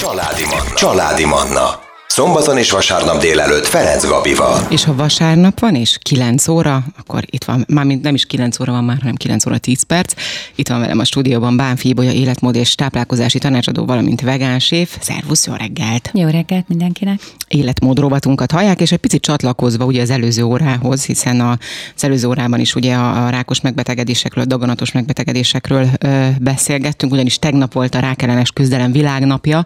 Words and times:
Családi 0.00 0.44
Manna. 0.44 0.74
Családi 0.74 1.24
Manna. 1.24 1.89
Szombaton 2.12 2.58
és 2.58 2.70
vasárnap 2.70 3.20
délelőtt 3.20 3.66
Ferenc 3.66 4.06
Gabival. 4.06 4.66
És 4.70 4.84
ha 4.84 4.94
vasárnap 4.94 5.60
van, 5.60 5.74
és 5.74 5.98
9 6.02 6.48
óra, 6.48 6.84
akkor 6.98 7.22
itt 7.26 7.44
van, 7.44 7.64
mármint 7.68 8.02
nem 8.02 8.14
is 8.14 8.24
9 8.24 8.60
óra 8.60 8.72
van 8.72 8.84
már, 8.84 8.96
hanem 9.00 9.14
9 9.14 9.46
óra 9.46 9.58
10 9.58 9.82
perc. 9.82 10.14
Itt 10.54 10.68
van 10.68 10.80
velem 10.80 10.98
a 10.98 11.04
stúdióban 11.04 11.56
Bánfi 11.56 11.88
Ibolya 11.88 12.12
életmód 12.12 12.54
és 12.54 12.74
táplálkozási 12.74 13.38
tanácsadó, 13.38 13.84
valamint 13.84 14.20
vegánséf. 14.20 14.96
Szervusz, 15.00 15.46
jó 15.46 15.54
reggelt! 15.54 16.10
Jó 16.14 16.28
reggelt 16.28 16.68
mindenkinek! 16.68 17.20
Életmód 17.48 17.98
rovatunkat 17.98 18.50
hallják, 18.50 18.80
és 18.80 18.92
egy 18.92 18.98
picit 18.98 19.22
csatlakozva 19.22 19.84
ugye 19.84 20.02
az 20.02 20.10
előző 20.10 20.42
órához, 20.42 21.04
hiszen 21.04 21.40
a, 21.40 21.58
az 21.96 22.04
előző 22.04 22.28
órában 22.28 22.60
is 22.60 22.74
ugye 22.74 22.94
a, 22.94 23.26
a 23.26 23.28
rákos 23.28 23.60
megbetegedésekről, 23.60 24.44
a 24.44 24.46
daganatos 24.46 24.92
megbetegedésekről 24.92 25.86
ö, 26.00 26.26
beszélgettünk, 26.40 27.12
ugyanis 27.12 27.38
tegnap 27.38 27.72
volt 27.72 27.94
a 27.94 28.00
rákellenes 28.00 28.50
küzdelem 28.50 28.92
világnapja. 28.92 29.64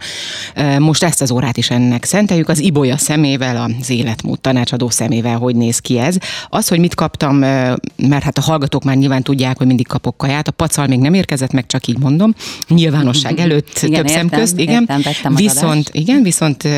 Ö, 0.54 0.78
most 0.78 1.02
ezt 1.02 1.20
az 1.20 1.30
órát 1.30 1.56
is 1.56 1.70
ennek 1.70 2.04
szenteljük, 2.34 2.48
az 2.48 2.68
Ibolya 2.68 2.96
szemével, 2.96 3.74
az 3.80 3.90
életmód 3.90 4.40
tanácsadó 4.40 4.90
szemével, 4.90 5.38
hogy 5.38 5.56
néz 5.56 5.78
ki 5.78 5.98
ez. 5.98 6.16
Az, 6.48 6.68
hogy 6.68 6.78
mit 6.78 6.94
kaptam, 6.94 7.36
mert 7.96 8.22
hát 8.22 8.38
a 8.38 8.40
hallgatók 8.40 8.84
már 8.84 8.96
nyilván 8.96 9.22
tudják, 9.22 9.58
hogy 9.58 9.66
mindig 9.66 9.86
kapok 9.86 10.16
kaját, 10.16 10.48
a 10.48 10.50
pacal 10.50 10.86
még 10.86 10.98
nem 10.98 11.14
érkezett 11.14 11.52
meg, 11.52 11.66
csak 11.66 11.86
így 11.86 11.98
mondom, 11.98 12.34
nyilvánosság 12.68 13.38
előtt 13.44 13.78
igen, 13.82 13.94
több 13.94 14.08
értem, 14.08 14.28
szem 14.28 14.38
közt, 14.38 14.58
igen. 14.58 14.88
Értem, 15.04 15.34
viszont, 15.34 15.90
igen, 15.92 16.22
viszont 16.22 16.68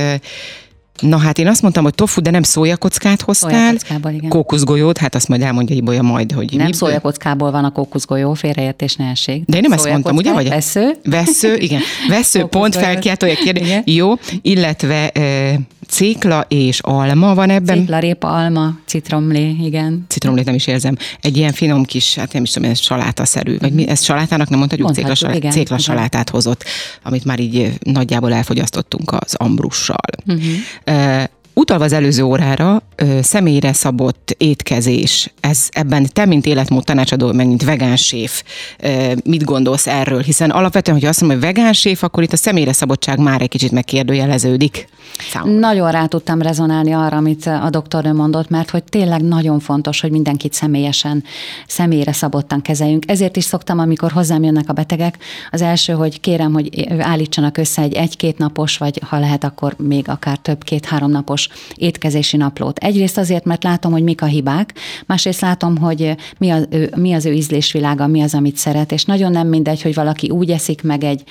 Na 1.00 1.18
hát 1.18 1.38
én 1.38 1.46
azt 1.46 1.62
mondtam, 1.62 1.84
hogy 1.84 1.94
tofu, 1.94 2.20
de 2.20 2.30
nem 2.30 2.42
szójakockát 2.42 3.22
hoztál. 3.22 3.76
Igen. 4.08 4.28
Kókuszgolyót, 4.28 4.98
hát 4.98 5.14
azt 5.14 5.28
majd 5.28 5.42
elmondja 5.42 5.76
Ibolya 5.76 6.02
majd, 6.02 6.32
hogy 6.32 6.52
Nem 6.56 6.66
mi- 6.66 6.74
szójakockából 6.74 7.50
van 7.50 7.64
a 7.64 7.70
kókuszgolyó, 7.70 8.34
félreértés 8.34 8.94
ne 8.96 9.04
essék. 9.10 9.44
De 9.46 9.56
én 9.56 9.62
nem 9.62 9.72
ezt 9.72 9.88
mondtam, 9.88 10.16
ugye? 10.16 10.32
Vagy 10.32 10.48
vesző. 10.48 10.96
Vesző, 11.04 11.56
igen. 11.56 11.80
Vesző, 12.08 12.44
pont 12.44 12.76
felkiáltója 12.76 13.34
kérdés. 13.34 13.68
Jó, 13.84 14.14
illetve 14.42 15.08
e, 15.08 15.58
cékla 15.88 16.44
és 16.48 16.78
alma 16.80 17.34
van 17.34 17.50
ebben. 17.50 17.78
Citla, 17.78 17.98
répa, 17.98 18.28
alma, 18.28 18.78
citromlé, 18.86 19.56
igen. 19.62 20.04
citromlét 20.08 20.44
nem 20.44 20.54
is 20.54 20.66
érzem. 20.66 20.96
Egy 21.20 21.36
ilyen 21.36 21.52
finom 21.52 21.84
kis, 21.84 22.14
hát 22.14 22.32
nem 22.32 22.42
is 22.42 22.50
tudom, 22.50 22.70
ez 22.70 22.80
salátaszerű. 22.80 23.58
Vagy 23.58 23.72
mi, 23.72 23.88
ezt 23.88 24.04
salátának 24.04 24.48
nem 24.48 24.58
mondhatjuk, 24.58 24.88
cékla, 24.88 25.02
Mondhatjuk, 25.02 25.30
salá, 25.30 25.34
igen, 25.34 25.50
cékla 25.50 25.76
igen. 25.76 25.94
salátát 25.94 26.30
hozott, 26.30 26.64
amit 27.02 27.24
már 27.24 27.40
így 27.40 27.72
nagyjából 27.80 28.32
elfogyasztottunk 28.34 29.12
az 29.12 29.34
ambrussal. 29.34 29.96
Mhm. 30.24 30.38
Uh-huh. 30.86 31.35
Utalva 31.58 31.84
az 31.84 31.92
előző 31.92 32.22
órára, 32.22 32.82
ö, 32.96 33.18
személyre 33.22 33.72
szabott 33.72 34.34
étkezés, 34.38 35.32
ez 35.40 35.68
ebben 35.70 36.06
te, 36.12 36.24
mint 36.26 36.46
életmód 36.46 36.84
tanácsadó, 36.84 37.32
meg 37.32 37.46
mint 37.46 37.64
vegánséf, 37.64 38.42
ö, 38.78 39.12
mit 39.24 39.44
gondolsz 39.44 39.86
erről? 39.86 40.20
Hiszen 40.20 40.50
alapvetően, 40.50 40.98
hogy 40.98 41.08
azt 41.08 41.20
mondom, 41.20 41.38
hogy 41.38 41.46
vegánséf, 41.54 42.02
akkor 42.02 42.22
itt 42.22 42.32
a 42.32 42.36
személyre 42.36 42.72
szabottság 42.72 43.18
már 43.18 43.42
egy 43.42 43.48
kicsit 43.48 43.70
megkérdőjeleződik. 43.70 44.88
Számomra. 45.30 45.58
Nagyon 45.58 45.90
rá 45.90 46.06
tudtam 46.06 46.42
rezonálni 46.42 46.92
arra, 46.92 47.16
amit 47.16 47.46
a 47.46 47.68
doktornő 47.70 48.12
mondott, 48.12 48.48
mert 48.48 48.70
hogy 48.70 48.84
tényleg 48.84 49.22
nagyon 49.22 49.60
fontos, 49.60 50.00
hogy 50.00 50.10
mindenkit 50.10 50.52
személyesen, 50.52 51.24
személyre 51.66 52.12
szabottan 52.12 52.62
kezeljünk. 52.62 53.10
Ezért 53.10 53.36
is 53.36 53.44
szoktam, 53.44 53.78
amikor 53.78 54.12
hozzám 54.12 54.42
jönnek 54.42 54.68
a 54.68 54.72
betegek, 54.72 55.18
az 55.50 55.62
első, 55.62 55.92
hogy 55.92 56.20
kérem, 56.20 56.52
hogy 56.52 56.86
állítsanak 56.98 57.56
össze 57.56 57.82
egy 57.82 57.94
egy-két 57.94 58.38
napos, 58.38 58.78
vagy 58.78 59.00
ha 59.08 59.18
lehet, 59.18 59.44
akkor 59.44 59.74
még 59.78 60.08
akár 60.08 60.38
több 60.38 60.64
két-három 60.64 61.10
napos 61.10 61.45
étkezési 61.74 62.36
naplót. 62.36 62.78
Egyrészt 62.78 63.18
azért, 63.18 63.44
mert 63.44 63.64
látom, 63.64 63.92
hogy 63.92 64.02
mik 64.02 64.22
a 64.22 64.26
hibák, 64.26 64.74
másrészt 65.06 65.40
látom, 65.40 65.76
hogy 65.76 66.14
mi 66.38 66.50
az 66.50 66.66
ő, 66.70 66.92
mi 66.96 67.12
az 67.12 67.24
ő 67.24 67.32
ízlésvilága, 67.32 68.06
mi 68.06 68.22
az, 68.22 68.34
amit 68.34 68.56
szeret, 68.56 68.92
és 68.92 69.04
nagyon 69.04 69.32
nem 69.32 69.48
mindegy, 69.48 69.82
hogy 69.82 69.94
valaki 69.94 70.30
úgy 70.30 70.50
eszik 70.50 70.82
meg 70.82 71.04
egy, 71.04 71.22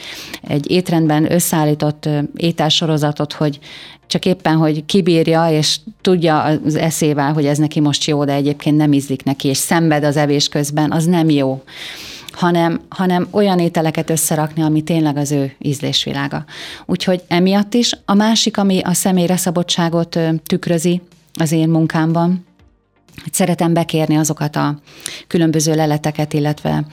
egy 0.41 0.71
étrendben 0.71 1.31
összeállított 1.31 2.09
ételsorozatot, 2.35 3.33
hogy 3.33 3.59
csak 4.07 4.25
éppen, 4.25 4.55
hogy 4.55 4.85
kibírja, 4.85 5.49
és 5.49 5.77
tudja 6.01 6.41
az 6.41 6.75
eszével, 6.75 7.33
hogy 7.33 7.45
ez 7.45 7.57
neki 7.57 7.79
most 7.79 8.05
jó, 8.05 8.23
de 8.25 8.33
egyébként 8.33 8.77
nem 8.77 8.93
ízlik 8.93 9.23
neki, 9.23 9.47
és 9.47 9.57
szenved 9.57 10.03
az 10.03 10.17
evés 10.17 10.47
közben, 10.47 10.91
az 10.91 11.05
nem 11.05 11.29
jó 11.29 11.63
hanem, 12.35 12.81
hanem 12.89 13.27
olyan 13.31 13.59
ételeket 13.59 14.09
összerakni, 14.09 14.61
ami 14.61 14.81
tényleg 14.81 15.17
az 15.17 15.31
ő 15.31 15.55
ízlésvilága. 15.59 16.45
Úgyhogy 16.85 17.23
emiatt 17.27 17.73
is. 17.73 17.99
A 18.05 18.13
másik, 18.13 18.57
ami 18.57 18.79
a 18.79 18.93
személyre 18.93 19.37
szabottságot 19.37 20.15
ö, 20.15 20.29
tükrözi 20.45 21.01
az 21.39 21.51
én 21.51 21.69
munkámban, 21.69 22.45
hogy 23.23 23.33
szeretem 23.33 23.73
bekérni 23.73 24.15
azokat 24.15 24.55
a 24.55 24.79
különböző 25.27 25.75
leleteket, 25.75 26.33
illetve, 26.33 26.85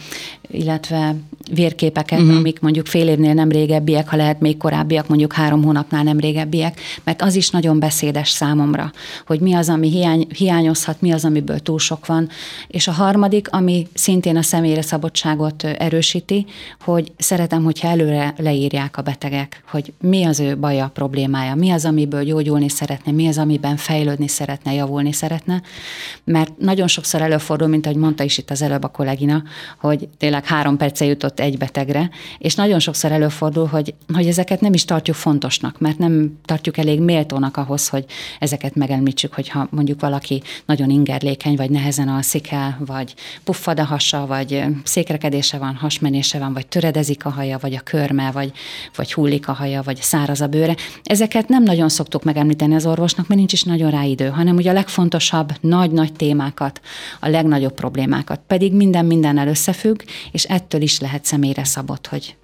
illetve 0.50 1.16
vérképeket, 1.54 2.20
uh-huh. 2.20 2.36
amik 2.36 2.60
mondjuk 2.60 2.86
fél 2.86 3.08
évnél 3.08 3.34
nem 3.34 3.50
régebbiek, 3.50 4.08
ha 4.08 4.16
lehet 4.16 4.40
még 4.40 4.56
korábbiak, 4.56 5.08
mondjuk 5.08 5.32
három 5.32 5.62
hónapnál 5.62 6.02
nem 6.02 6.20
régebbiek, 6.20 6.80
mert 7.04 7.22
az 7.22 7.34
is 7.34 7.50
nagyon 7.50 7.78
beszédes 7.78 8.30
számomra, 8.30 8.92
hogy 9.26 9.40
mi 9.40 9.54
az, 9.54 9.68
ami 9.68 9.90
hiány, 9.90 10.26
hiányozhat, 10.36 11.00
mi 11.00 11.12
az, 11.12 11.24
amiből 11.24 11.58
túl 11.58 11.78
sok 11.78 12.06
van. 12.06 12.28
És 12.66 12.88
a 12.88 12.92
harmadik, 12.92 13.48
ami 13.50 13.86
szintén 13.94 14.36
a 14.36 14.42
személyre 14.42 14.82
szabottságot 14.82 15.64
ö, 15.64 15.70
erősíti, 15.78 16.46
hogy 16.80 17.12
szeretem, 17.18 17.64
hogyha 17.64 17.88
előre 17.88 18.34
leírják 18.36 18.96
a 18.96 19.02
betegek, 19.02 19.62
hogy 19.70 19.92
mi 20.00 20.24
az 20.24 20.40
ő 20.40 20.56
baja, 20.58 20.90
problémája, 20.94 21.54
mi 21.54 21.70
az, 21.70 21.84
amiből 21.84 22.24
gyógyulni 22.24 22.68
szeretne, 22.68 23.12
mi 23.12 23.26
az, 23.26 23.38
amiben 23.38 23.76
fejlődni 23.76 24.28
szeretne, 24.28 24.72
javulni 24.72 25.12
szeretne, 25.12 25.62
mert 26.24 26.58
nagyon 26.58 26.88
sokszor 26.88 27.20
előfordul, 27.20 27.68
mint 27.68 27.86
ahogy 27.86 27.98
mondta 27.98 28.24
is 28.24 28.38
itt 28.38 28.50
az 28.50 28.62
előbb 28.62 28.82
a 28.82 28.88
kollégina, 28.88 29.42
hogy 29.80 30.08
tényleg 30.18 30.44
három 30.44 30.76
perce 30.76 31.04
jutott 31.04 31.40
egy 31.40 31.58
betegre, 31.58 32.10
és 32.38 32.54
nagyon 32.54 32.78
sokszor 32.78 33.12
előfordul, 33.12 33.66
hogy, 33.66 33.94
hogy 34.12 34.26
ezeket 34.26 34.60
nem 34.60 34.74
is 34.74 34.84
tartjuk 34.84 35.16
fontosnak, 35.16 35.78
mert 35.78 35.98
nem 35.98 36.38
tartjuk 36.44 36.78
elég 36.78 37.00
méltónak 37.00 37.56
ahhoz, 37.56 37.88
hogy 37.88 38.04
ezeket 38.38 38.74
megemlítsük, 38.74 39.34
hogyha 39.34 39.68
mondjuk 39.70 40.00
valaki 40.00 40.42
nagyon 40.66 40.90
ingerlékeny, 40.90 41.56
vagy 41.56 41.70
nehezen 41.70 42.08
alszik 42.08 42.50
el, 42.50 42.78
vagy 42.86 43.14
puffad 43.44 43.80
a 43.80 43.84
hasa, 43.84 44.26
vagy 44.26 44.64
székrekedése 44.84 45.58
van, 45.58 45.74
hasmenése 45.74 46.38
van, 46.38 46.52
vagy 46.52 46.66
töredezik 46.66 47.24
a 47.24 47.30
haja, 47.30 47.58
vagy 47.60 47.74
a 47.74 47.80
körme, 47.80 48.30
vagy, 48.30 48.52
vagy 48.96 49.12
hullik 49.12 49.48
a 49.48 49.52
haja, 49.52 49.82
vagy 49.82 49.96
száraz 49.96 50.40
a 50.40 50.46
bőre. 50.46 50.76
Ezeket 51.02 51.48
nem 51.48 51.62
nagyon 51.62 51.88
szoktuk 51.88 52.24
megemlíteni 52.24 52.74
az 52.74 52.86
orvosnak, 52.86 53.26
mert 53.26 53.38
nincs 53.38 53.52
is 53.52 53.62
nagyon 53.62 53.90
rá 53.90 54.02
idő, 54.02 54.28
hanem 54.28 54.56
ugye 54.56 54.70
a 54.70 54.74
legfontosabb, 54.74 55.52
nagy-nagy 56.02 56.28
témákat, 56.28 56.80
a 57.20 57.28
legnagyobb 57.28 57.74
problémákat. 57.74 58.40
Pedig 58.46 58.72
minden 58.72 59.04
mindennel 59.04 59.48
összefügg, 59.48 60.02
és 60.32 60.44
ettől 60.44 60.82
is 60.82 61.00
lehet 61.00 61.24
személyre 61.24 61.64
szabott, 61.64 62.06
hogy 62.06 62.36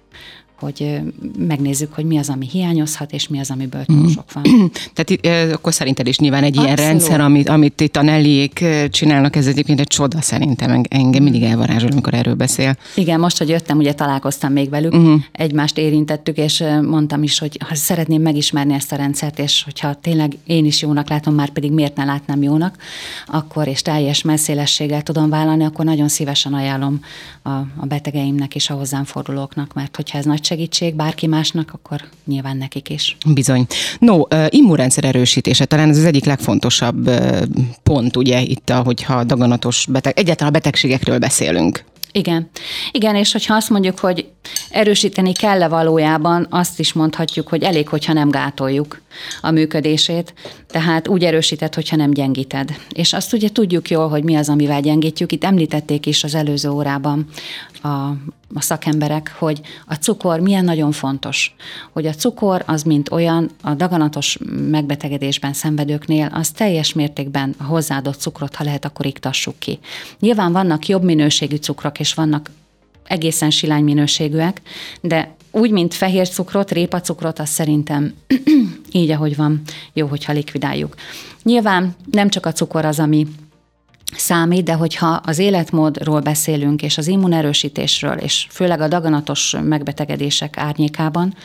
hogy 0.59 0.99
megnézzük, 1.37 1.93
hogy 1.93 2.05
mi 2.05 2.17
az, 2.17 2.29
ami 2.29 2.47
hiányozhat, 2.51 3.11
és 3.11 3.27
mi 3.27 3.39
az, 3.39 3.49
amiből 3.51 3.85
túl 3.85 4.09
sok 4.09 4.33
van. 4.33 4.43
Tehát 4.93 5.25
eh, 5.25 5.53
akkor 5.53 5.73
szerinted 5.73 6.07
is 6.07 6.19
nyilván 6.19 6.43
egy 6.43 6.55
ilyen 6.55 6.69
Abszolút. 6.69 6.91
rendszer, 6.91 7.21
amit, 7.21 7.49
amit 7.49 7.81
itt 7.81 7.95
a 7.95 8.01
Nelliék 8.01 8.65
csinálnak, 8.89 9.35
ez 9.35 9.47
egyébként 9.47 9.79
egy 9.79 9.87
csoda 9.87 10.21
szerintem. 10.21 10.71
Eng- 10.71 10.93
Engem 10.93 11.23
mindig 11.23 11.43
elvarázsol, 11.43 11.91
amikor 11.91 12.13
erről 12.13 12.35
beszél. 12.35 12.77
Igen, 12.95 13.19
most, 13.19 13.37
hogy 13.37 13.49
jöttem, 13.49 13.77
ugye 13.77 13.93
találkoztam 13.93 14.51
még 14.51 14.69
velük, 14.69 14.93
uh-huh. 14.93 15.21
egymást 15.31 15.77
érintettük, 15.77 16.37
és 16.37 16.63
mondtam 16.81 17.23
is, 17.23 17.39
hogy 17.39 17.57
ha 17.67 17.75
szeretném 17.75 18.21
megismerni 18.21 18.73
ezt 18.73 18.91
a 18.91 18.95
rendszert, 18.95 19.39
és 19.39 19.63
hogyha 19.63 19.93
tényleg 19.93 20.37
én 20.45 20.65
is 20.65 20.81
jónak 20.81 21.09
látom, 21.09 21.33
már 21.33 21.49
pedig 21.49 21.71
miért 21.71 21.95
ne 21.95 22.05
látnám 22.05 22.43
jónak, 22.43 22.77
akkor 23.27 23.67
és 23.67 23.81
teljes 23.81 24.21
messzélességgel 24.21 25.01
tudom 25.01 25.29
vállalni, 25.29 25.63
akkor 25.63 25.85
nagyon 25.85 26.07
szívesen 26.07 26.53
ajánlom 26.53 26.99
a, 27.41 27.49
a 27.49 27.85
betegeimnek 27.87 28.55
és 28.55 28.69
a 28.69 28.73
hozzám 28.73 29.03
fordulóknak, 29.03 29.73
mert 29.73 29.95
hogyha 29.95 30.17
ez 30.17 30.25
nagy 30.25 30.41
segítség 30.49 30.95
bárki 30.95 31.27
másnak, 31.27 31.71
akkor 31.73 32.01
nyilván 32.25 32.57
nekik 32.57 32.89
is. 32.89 33.17
Bizony. 33.25 33.65
No, 33.99 34.21
immunrendszer 34.49 35.05
erősítése 35.05 35.65
talán 35.65 35.89
ez 35.89 35.97
az 35.97 36.05
egyik 36.05 36.25
legfontosabb 36.25 37.09
pont, 37.83 38.17
ugye, 38.17 38.41
itt, 38.41 38.69
hogyha 38.69 39.23
daganatos 39.23 39.85
beteg, 39.89 40.19
egyáltalán 40.19 40.53
a 40.53 40.57
betegségekről 40.57 41.17
beszélünk. 41.19 41.83
Igen. 42.11 42.49
Igen, 42.91 43.15
és 43.15 43.31
hogyha 43.31 43.55
azt 43.55 43.69
mondjuk, 43.69 43.99
hogy 43.99 44.27
erősíteni 44.69 45.31
kell-e 45.33 45.67
valójában, 45.67 46.47
azt 46.49 46.79
is 46.79 46.93
mondhatjuk, 46.93 47.47
hogy 47.47 47.63
elég, 47.63 47.87
hogyha 47.87 48.13
nem 48.13 48.29
gátoljuk 48.29 49.01
a 49.41 49.51
működését, 49.51 50.33
tehát 50.67 51.07
úgy 51.07 51.23
erősített, 51.23 51.75
hogyha 51.75 51.95
nem 51.95 52.11
gyengíted. 52.11 52.75
És 52.89 53.13
azt 53.13 53.33
ugye 53.33 53.49
tudjuk 53.49 53.89
jól, 53.89 54.09
hogy 54.09 54.23
mi 54.23 54.35
az, 54.35 54.49
amivel 54.49 54.81
gyengítjük. 54.81 55.31
Itt 55.31 55.43
említették 55.43 56.05
is 56.05 56.23
az 56.23 56.35
előző 56.35 56.69
órában 56.69 57.25
a, 57.81 57.87
a 58.53 58.61
szakemberek, 58.61 59.35
hogy 59.37 59.61
a 59.85 59.93
cukor 59.93 60.39
milyen 60.39 60.63
nagyon 60.63 60.91
fontos. 60.91 61.55
Hogy 61.91 62.05
a 62.05 62.13
cukor 62.13 62.63
az, 62.65 62.83
mint 62.83 63.11
olyan, 63.11 63.49
a 63.61 63.73
daganatos 63.73 64.37
megbetegedésben 64.69 65.53
szenvedőknél, 65.53 66.29
az 66.33 66.49
teljes 66.49 66.93
mértékben 66.93 67.55
a 67.57 67.63
hozzáadott 67.63 68.19
cukrot, 68.19 68.55
ha 68.55 68.63
lehet, 68.63 68.85
akkor 68.85 69.05
iktassuk 69.05 69.59
ki. 69.59 69.79
Nyilván 70.19 70.51
vannak 70.51 70.87
jobb 70.87 71.03
minőségű 71.03 71.55
cukrok, 71.55 71.99
és 71.99 72.13
vannak 72.13 72.49
egészen 73.09 73.49
silány 73.49 73.83
minőségűek, 73.83 74.61
de 75.01 75.35
úgy, 75.51 75.71
mint 75.71 75.93
fehér 75.93 76.29
cukrot, 76.29 76.71
répacukrot, 76.71 77.39
az 77.39 77.49
szerintem 77.49 78.13
így, 78.91 79.11
ahogy 79.11 79.35
van, 79.35 79.61
jó, 79.93 80.07
hogyha 80.07 80.33
likvidáljuk. 80.33 80.95
Nyilván 81.43 81.95
nem 82.11 82.29
csak 82.29 82.45
a 82.45 82.51
cukor 82.51 82.85
az, 82.85 82.99
ami 82.99 83.27
számít, 84.15 84.63
de 84.63 84.73
hogyha 84.73 85.07
az 85.07 85.39
életmódról 85.39 86.19
beszélünk, 86.19 86.81
és 86.81 86.97
az 86.97 87.07
immunerősítésről, 87.07 88.17
és 88.17 88.47
főleg 88.49 88.81
a 88.81 88.87
daganatos 88.87 89.55
megbetegedések 89.63 90.57
árnyékában, 90.57 91.35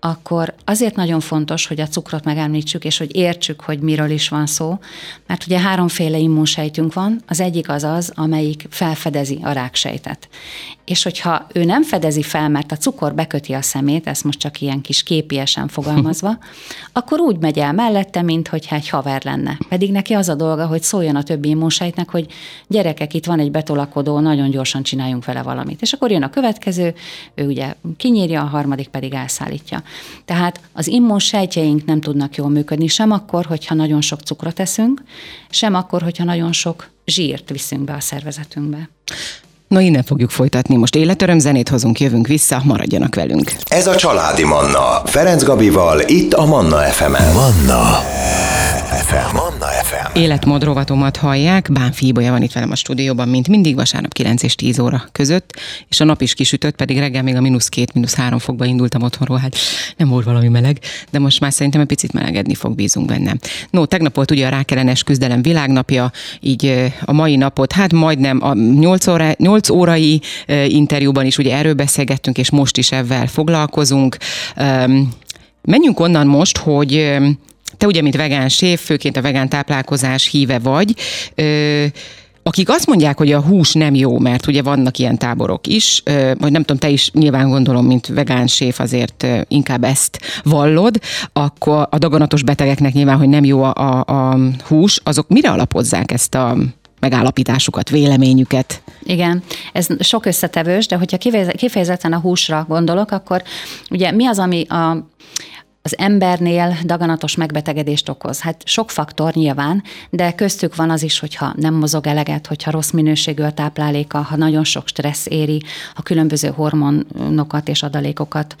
akkor 0.00 0.54
azért 0.64 0.96
nagyon 0.96 1.20
fontos, 1.20 1.66
hogy 1.66 1.80
a 1.80 1.86
cukrot 1.86 2.24
megemlítsük, 2.24 2.84
és 2.84 2.98
hogy 2.98 3.16
értsük, 3.16 3.60
hogy 3.60 3.78
miről 3.78 4.10
is 4.10 4.28
van 4.28 4.46
szó, 4.46 4.78
mert 5.26 5.46
ugye 5.46 5.58
háromféle 5.58 6.18
immunsejtünk 6.18 6.92
van, 6.92 7.22
az 7.26 7.40
egyik 7.40 7.68
az 7.68 7.84
az, 7.84 8.12
amelyik 8.14 8.66
felfedezi 8.70 9.38
a 9.42 9.50
ráksejtet. 9.50 10.28
És 10.84 11.02
hogyha 11.02 11.46
ő 11.52 11.64
nem 11.64 11.82
fedezi 11.82 12.22
fel, 12.22 12.48
mert 12.48 12.72
a 12.72 12.76
cukor 12.76 13.14
beköti 13.14 13.52
a 13.52 13.62
szemét, 13.62 14.06
ezt 14.06 14.24
most 14.24 14.38
csak 14.38 14.60
ilyen 14.60 14.80
kis 14.80 15.02
képiesen 15.02 15.68
fogalmazva, 15.68 16.38
akkor 16.92 17.20
úgy 17.20 17.38
megy 17.38 17.58
el 17.58 17.72
mellette, 17.72 18.22
mint 18.22 18.48
hogyha 18.48 18.76
egy 18.76 18.88
haver 18.88 19.24
lenne. 19.24 19.58
Pedig 19.68 19.92
neki 19.92 20.14
az 20.14 20.28
a 20.28 20.34
dolga, 20.34 20.66
hogy 20.66 20.82
szóljon 20.82 21.16
a 21.16 21.22
többi 21.22 21.48
immunsejtnek, 21.48 22.10
hogy 22.10 22.26
gyerekek, 22.66 23.14
itt 23.14 23.26
van 23.26 23.38
egy 23.38 23.50
betolakodó, 23.50 24.20
nagyon 24.20 24.50
gyorsan 24.50 24.82
csináljunk 24.82 25.24
vele 25.24 25.42
valamit. 25.42 25.82
És 25.82 25.92
akkor 25.92 26.10
jön 26.10 26.22
a 26.22 26.30
következő, 26.30 26.94
ő 27.34 27.46
ugye 27.46 27.74
kinyírja, 27.96 28.42
a 28.42 28.46
harmadik 28.46 28.88
pedig 28.88 29.14
elszállítja. 29.14 29.82
Tehát 30.24 30.60
az 30.72 30.86
immunsejtjeink 30.86 31.84
nem 31.84 32.00
tudnak 32.00 32.36
jól 32.36 32.48
működni, 32.48 32.86
sem 32.86 33.10
akkor, 33.10 33.44
hogyha 33.44 33.74
nagyon 33.74 34.00
sok 34.00 34.20
cukrot 34.20 34.60
eszünk, 34.60 35.02
sem 35.50 35.74
akkor, 35.74 36.02
hogyha 36.02 36.24
nagyon 36.24 36.52
sok 36.52 36.90
zsírt 37.04 37.50
viszünk 37.50 37.84
be 37.84 37.92
a 37.94 38.00
szervezetünkbe. 38.00 38.88
Na 39.68 39.80
innen 39.80 40.02
fogjuk 40.02 40.30
folytatni. 40.30 40.76
Most 40.76 40.94
életöröm 40.94 41.38
zenét 41.38 41.68
hozunk, 41.68 42.00
jövünk 42.00 42.26
vissza, 42.26 42.60
maradjanak 42.64 43.14
velünk. 43.14 43.52
Ez 43.64 43.86
a 43.86 43.96
Családi 43.96 44.44
Manna. 44.44 45.02
Ferenc 45.04 45.42
Gabival, 45.42 46.00
itt 46.06 46.32
a 46.32 46.46
Manna 46.46 46.76
FM-en. 46.76 47.32
Manna 47.32 47.84
FM. 49.06 49.34
Manna 49.36 49.66
FM. 49.66 50.18
Életmód 50.18 50.64
rovatomat 50.64 51.16
hallják, 51.16 51.72
Bán 51.72 51.92
Fíbolya 51.92 52.30
van 52.30 52.42
itt 52.42 52.52
velem 52.52 52.70
a 52.70 52.74
stúdióban, 52.74 53.28
mint 53.28 53.48
mindig 53.48 53.74
vasárnap 53.74 54.12
9 54.12 54.42
és 54.42 54.54
10 54.54 54.78
óra 54.78 55.04
között, 55.12 55.60
és 55.88 56.00
a 56.00 56.04
nap 56.04 56.22
is 56.22 56.34
kisütött, 56.34 56.76
pedig 56.76 56.98
reggel 56.98 57.22
még 57.22 57.36
a 57.36 57.40
mínusz 57.40 57.68
két, 57.68 57.94
mínusz 57.94 58.14
három 58.14 58.38
fokba 58.38 58.64
indultam 58.64 59.02
otthonról, 59.02 59.38
hát 59.38 59.56
nem 59.96 60.08
volt 60.08 60.24
valami 60.24 60.48
meleg, 60.48 60.78
de 61.10 61.18
most 61.18 61.40
már 61.40 61.52
szerintem 61.52 61.80
egy 61.80 61.86
picit 61.86 62.12
melegedni 62.12 62.54
fog, 62.54 62.74
bízunk 62.74 63.06
bennem. 63.06 63.38
No, 63.70 63.84
tegnap 63.84 64.14
volt 64.14 64.30
ugye 64.30 64.46
a 64.46 64.50
rákellenes 64.50 65.02
küzdelem 65.02 65.42
világnapja, 65.42 66.12
így 66.40 66.92
a 67.04 67.12
mai 67.12 67.36
napot, 67.36 67.72
hát 67.72 67.92
majdnem 67.92 68.42
a 68.42 68.54
8, 68.54 69.06
óra, 69.06 69.32
8 69.38 69.55
órai 69.70 70.20
interjúban 70.66 71.26
is 71.26 71.38
ugye 71.38 71.56
erről 71.56 71.74
beszélgettünk, 71.74 72.38
és 72.38 72.50
most 72.50 72.76
is 72.76 72.92
ebben 72.92 73.26
foglalkozunk. 73.26 74.16
Menjünk 75.62 76.00
onnan 76.00 76.26
most, 76.26 76.58
hogy 76.58 77.16
te 77.76 77.86
ugye, 77.86 78.02
mint 78.02 78.16
vegán 78.16 78.48
séf, 78.48 78.84
főként 78.84 79.16
a 79.16 79.22
vegán 79.22 79.48
táplálkozás 79.48 80.28
híve 80.30 80.58
vagy, 80.58 80.94
akik 82.42 82.68
azt 82.68 82.86
mondják, 82.86 83.18
hogy 83.18 83.32
a 83.32 83.40
hús 83.40 83.72
nem 83.72 83.94
jó, 83.94 84.18
mert 84.18 84.46
ugye 84.46 84.62
vannak 84.62 84.98
ilyen 84.98 85.18
táborok 85.18 85.66
is, 85.66 86.02
vagy 86.38 86.52
nem 86.52 86.62
tudom, 86.62 86.76
te 86.76 86.88
is 86.88 87.10
nyilván 87.10 87.48
gondolom, 87.48 87.86
mint 87.86 88.06
vegán 88.06 88.46
séf 88.46 88.80
azért 88.80 89.26
inkább 89.48 89.84
ezt 89.84 90.18
vallod, 90.42 91.00
akkor 91.32 91.86
a 91.90 91.98
daganatos 91.98 92.42
betegeknek 92.42 92.92
nyilván, 92.92 93.16
hogy 93.16 93.28
nem 93.28 93.44
jó 93.44 93.62
a, 93.62 93.74
a, 93.74 94.04
a 94.30 94.38
hús, 94.66 95.00
azok 95.04 95.28
mire 95.28 95.50
alapozzák 95.50 96.12
ezt 96.12 96.34
a 96.34 96.56
megállapításukat, 97.00 97.90
véleményüket. 97.90 98.82
Igen, 99.06 99.42
ez 99.72 99.86
sok 99.98 100.26
összetevős, 100.26 100.86
de 100.86 100.96
hogyha 100.96 101.16
kifejezetten 101.56 102.12
a 102.12 102.18
húsra 102.18 102.64
gondolok, 102.68 103.10
akkor 103.10 103.42
ugye 103.90 104.10
mi 104.10 104.26
az, 104.26 104.38
ami 104.38 104.66
a 104.66 105.06
az 105.86 105.98
embernél 105.98 106.76
daganatos 106.84 107.34
megbetegedést 107.36 108.08
okoz. 108.08 108.40
Hát 108.40 108.62
sok 108.64 108.90
faktor 108.90 109.34
nyilván, 109.34 109.82
de 110.10 110.32
köztük 110.32 110.76
van 110.76 110.90
az 110.90 111.02
is, 111.02 111.18
hogyha 111.18 111.54
nem 111.56 111.74
mozog 111.74 112.06
eleget, 112.06 112.46
hogyha 112.46 112.70
rossz 112.70 112.90
minőségű 112.90 113.42
a 113.42 113.52
tápláléka, 113.52 114.18
ha 114.18 114.36
nagyon 114.36 114.64
sok 114.64 114.88
stressz 114.88 115.26
éri, 115.26 115.62
ha 115.94 116.02
különböző 116.02 116.48
hormonokat 116.48 117.68
és 117.68 117.82
adalékokat 117.82 118.56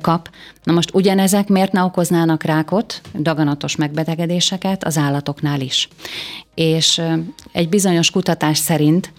kap. 0.00 0.30
Na 0.62 0.72
most 0.72 0.94
ugyanezek 0.94 1.48
miért 1.48 1.72
ne 1.72 1.82
okoznának 1.82 2.42
rákot, 2.42 3.00
daganatos 3.18 3.76
megbetegedéseket 3.76 4.84
az 4.84 4.96
állatoknál 4.96 5.60
is. 5.60 5.88
És 6.54 7.02
egy 7.52 7.68
bizonyos 7.68 8.10
kutatás 8.10 8.58
szerint 8.58 9.12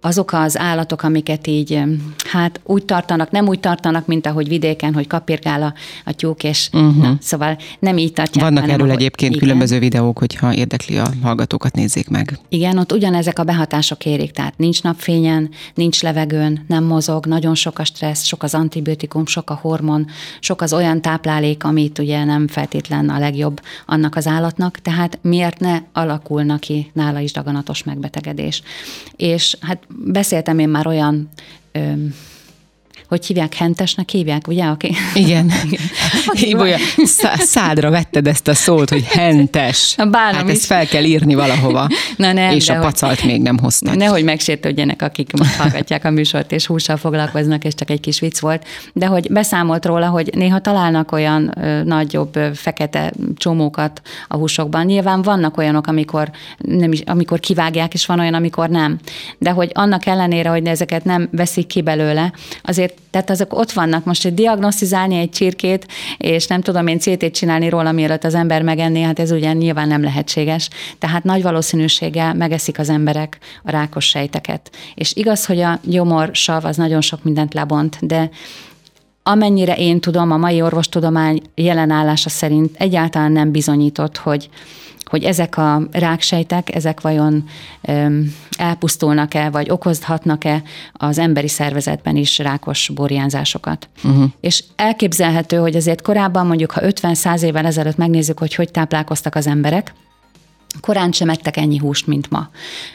azok 0.00 0.32
az 0.32 0.58
állatok, 0.58 1.02
amiket 1.02 1.46
így, 1.46 1.82
hát 2.30 2.60
úgy 2.64 2.84
tartanak, 2.84 3.30
nem 3.30 3.48
úgy 3.48 3.60
tartanak, 3.60 4.06
mint 4.06 4.26
ahogy 4.26 4.48
vidéken, 4.48 4.94
hogy 4.94 5.06
kapirgál 5.06 5.62
a, 5.62 5.74
a 6.04 6.12
tyúk, 6.12 6.44
és 6.44 6.68
uh-huh. 6.72 6.96
na, 6.96 7.16
szóval 7.20 7.58
nem 7.78 7.98
így 7.98 8.12
tartják. 8.12 8.44
Vannak 8.44 8.60
hanem, 8.60 8.74
erről 8.80 8.90
egyébként 8.90 9.34
igen. 9.34 9.42
különböző 9.42 9.78
videók, 9.78 10.18
hogyha 10.18 10.54
érdekli 10.54 10.98
a 10.98 11.06
hallgatókat, 11.22 11.74
nézzék 11.74 12.08
meg. 12.08 12.38
Igen, 12.48 12.78
ott 12.78 12.92
ugyanezek 12.92 13.38
a 13.38 13.44
behatások 13.44 14.04
érik, 14.04 14.30
tehát 14.30 14.58
nincs 14.58 14.82
napfényen, 14.82 15.50
nincs 15.74 16.02
levegőn, 16.02 16.64
nem 16.68 16.84
mozog, 16.84 17.26
nagyon 17.26 17.54
sok 17.54 17.78
a 17.78 17.84
stressz, 17.84 18.24
sok 18.24 18.42
az 18.42 18.54
antibiotikum, 18.54 19.26
sok 19.26 19.50
a 19.50 19.58
hormon, 19.62 20.06
sok 20.40 20.60
az 20.60 20.72
olyan 20.72 21.00
táplálék, 21.00 21.64
amit 21.64 21.98
ugye 21.98 22.24
nem 22.24 22.48
feltétlen 22.48 23.08
a 23.08 23.18
legjobb 23.18 23.60
annak 23.86 24.16
az 24.16 24.26
állatnak, 24.26 24.78
tehát 24.78 25.18
miért 25.22 25.58
ne 25.58 25.78
alakulna 25.92 26.58
ki 26.58 26.90
nála 26.92 27.18
is 27.18 27.32
daganatos 27.32 27.82
megbetegedés. 27.82 28.62
És 29.16 29.56
hát 29.60 29.78
beszéltem 29.96 30.58
én 30.58 30.68
már 30.68 30.86
olyan 30.86 31.28
hogy 33.10 33.26
hívják, 33.26 33.54
hentesnek 33.54 34.08
hívják, 34.08 34.48
ugye? 34.48 34.64
Aki... 34.64 34.94
Igen. 35.14 35.52
Ibolya, 36.32 36.76
szádra 37.38 37.90
vetted 37.90 38.26
ezt 38.26 38.48
a 38.48 38.54
szót, 38.54 38.90
hogy 38.90 39.04
hentes. 39.04 39.94
Bánom 39.96 40.34
hát 40.34 40.48
is. 40.48 40.52
ezt 40.52 40.64
fel 40.64 40.86
kell 40.86 41.04
írni 41.04 41.34
valahova. 41.34 41.88
Na 42.16 42.32
nem, 42.32 42.54
és 42.54 42.68
a 42.68 42.78
pacalt 42.78 43.20
hogy, 43.20 43.30
még 43.30 43.42
nem 43.42 43.58
hoztak. 43.58 43.94
Nehogy 43.94 44.24
megsértődjenek, 44.24 45.02
akik 45.02 45.32
most 45.32 45.54
hallgatják 45.54 46.04
a 46.04 46.10
műsort, 46.10 46.52
és 46.52 46.66
hússal 46.66 46.96
foglalkoznak, 46.96 47.64
és 47.64 47.74
csak 47.74 47.90
egy 47.90 48.00
kis 48.00 48.20
vicc 48.20 48.38
volt. 48.38 48.66
De 48.92 49.06
hogy 49.06 49.32
beszámolt 49.32 49.84
róla, 49.84 50.08
hogy 50.08 50.30
néha 50.34 50.60
találnak 50.60 51.12
olyan 51.12 51.52
ö, 51.58 51.82
nagyobb 51.82 52.36
ö, 52.36 52.48
fekete 52.54 53.12
csomókat 53.36 54.02
a 54.28 54.36
húsokban. 54.36 54.84
Nyilván 54.84 55.22
vannak 55.22 55.56
olyanok, 55.56 55.86
amikor, 55.86 56.30
nem 56.58 56.92
is, 56.92 57.00
amikor 57.00 57.40
kivágják, 57.40 57.94
és 57.94 58.06
van 58.06 58.20
olyan, 58.20 58.34
amikor 58.34 58.68
nem. 58.68 58.98
De 59.38 59.50
hogy 59.50 59.70
annak 59.74 60.06
ellenére, 60.06 60.48
hogy 60.48 60.66
ezeket 60.66 61.04
nem 61.04 61.28
veszik 61.32 61.66
ki 61.66 61.82
belőle, 61.82 62.32
azért 62.62 62.99
tehát 63.10 63.30
azok 63.30 63.58
ott 63.58 63.72
vannak. 63.72 64.04
Most, 64.04 64.22
hogy 64.22 64.34
diagnosztizálni 64.34 65.18
egy 65.18 65.30
csirkét, 65.30 65.86
és 66.18 66.46
nem 66.46 66.60
tudom 66.60 66.86
én 66.86 66.98
CT-t 66.98 67.34
csinálni 67.34 67.68
róla, 67.68 67.92
mielőtt 67.92 68.24
az 68.24 68.34
ember 68.34 68.62
megenné, 68.62 69.02
hát 69.02 69.18
ez 69.18 69.30
ugye 69.30 69.52
nyilván 69.52 69.88
nem 69.88 70.02
lehetséges. 70.02 70.68
Tehát 70.98 71.24
nagy 71.24 71.42
valószínűséggel 71.42 72.34
megeszik 72.34 72.78
az 72.78 72.88
emberek 72.88 73.38
a 73.62 73.70
rákos 73.70 74.04
sejteket. 74.04 74.70
És 74.94 75.14
igaz, 75.14 75.46
hogy 75.46 75.60
a 75.60 75.78
gyomorsav 75.84 76.64
az 76.64 76.76
nagyon 76.76 77.00
sok 77.00 77.22
mindent 77.22 77.54
lebont, 77.54 77.98
de 78.00 78.30
amennyire 79.22 79.76
én 79.76 80.00
tudom, 80.00 80.30
a 80.30 80.36
mai 80.36 80.62
orvostudomány 80.62 81.40
jelenállása 81.54 82.28
szerint 82.28 82.76
egyáltalán 82.78 83.32
nem 83.32 83.50
bizonyított, 83.50 84.16
hogy 84.16 84.48
hogy 85.10 85.24
ezek 85.24 85.56
a 85.56 85.82
ráksejtek, 85.92 86.74
ezek 86.74 87.00
vajon 87.00 87.44
elpusztulnak-e, 88.58 89.50
vagy 89.50 89.70
okozhatnak-e 89.70 90.62
az 90.92 91.18
emberi 91.18 91.48
szervezetben 91.48 92.16
is 92.16 92.38
rákos 92.38 92.90
borjánzásokat. 92.94 93.88
Uh-huh. 94.04 94.24
És 94.40 94.64
elképzelhető, 94.76 95.56
hogy 95.56 95.76
azért 95.76 96.02
korábban 96.02 96.46
mondjuk, 96.46 96.70
ha 96.70 96.80
50-100 96.84 97.42
évvel 97.42 97.66
ezelőtt 97.66 97.96
megnézzük, 97.96 98.38
hogy 98.38 98.54
hogy 98.54 98.70
táplálkoztak 98.70 99.34
az 99.34 99.46
emberek, 99.46 99.94
korán 100.80 101.12
sem 101.12 101.28
ettek 101.28 101.56
ennyi 101.56 101.78
húst, 101.78 102.06
mint 102.06 102.30
ma. 102.30 102.48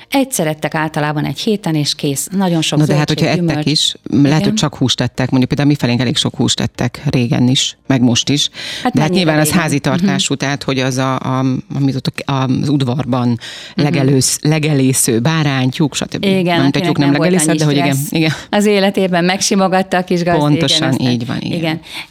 Egyszer 0.10 0.48
ettek 0.48 0.76
általában 0.76 1.26
egy 1.26 1.40
héten, 1.40 1.76
és 1.76 1.96
kész. 1.96 2.28
Nagyon 2.32 2.62
sok 2.62 2.80
Na 2.80 2.86
de 2.86 2.96
hát, 2.96 3.08
hogyha 3.08 3.34
gyümölcs. 3.34 3.58
ettek 3.58 3.72
is, 3.72 3.96
lehet, 4.12 4.44
hogy 4.44 4.54
csak 4.54 4.76
húst 4.76 5.02
ettek. 5.02 5.30
Mondjuk 5.30 5.48
például 5.48 5.70
mi 5.70 5.76
felénk 5.76 6.00
elég 6.00 6.16
sok 6.18 6.36
húst 6.36 6.60
ettek 6.60 7.02
régen 7.10 7.48
is, 7.48 7.78
meg 7.88 8.02
most 8.02 8.30
is. 8.30 8.50
Hát 8.84 8.94
de 8.94 9.02
hát 9.02 9.10
nyilván 9.10 9.36
régen? 9.36 9.52
az 9.52 9.60
házi 9.60 9.80
tartású, 9.80 10.34
uh-huh. 10.34 10.38
tehát 10.48 10.64
hogy 10.64 10.80
az, 10.80 10.98
a, 10.98 11.16
a, 11.16 11.46
amit 11.76 11.96
ott 11.96 12.24
az 12.26 12.70
udvarban 12.70 13.28
uh-huh. 13.30 13.40
legelősz, 13.76 14.40
legelésző 14.42 15.20
bárány, 15.20 15.70
tyúk, 15.70 15.96
stb. 15.96 16.24
Igen, 16.24 16.62
nem, 16.62 16.72
tyúk 16.72 16.98
nem, 16.98 17.12
nem 17.12 17.22
legelésző, 17.22 17.54
de 17.54 17.66
hogy 17.66 17.76
igen, 17.76 17.98
igen. 18.10 18.32
Az 18.50 18.66
életében 18.66 19.26
megsimogatta 19.26 19.98
a 19.98 20.04
kis 20.04 20.24
gazdi. 20.24 20.40
Pontosan, 20.40 20.94
igen, 20.94 21.12
így 21.12 21.26
van. 21.26 21.38
Igen. 21.40 21.58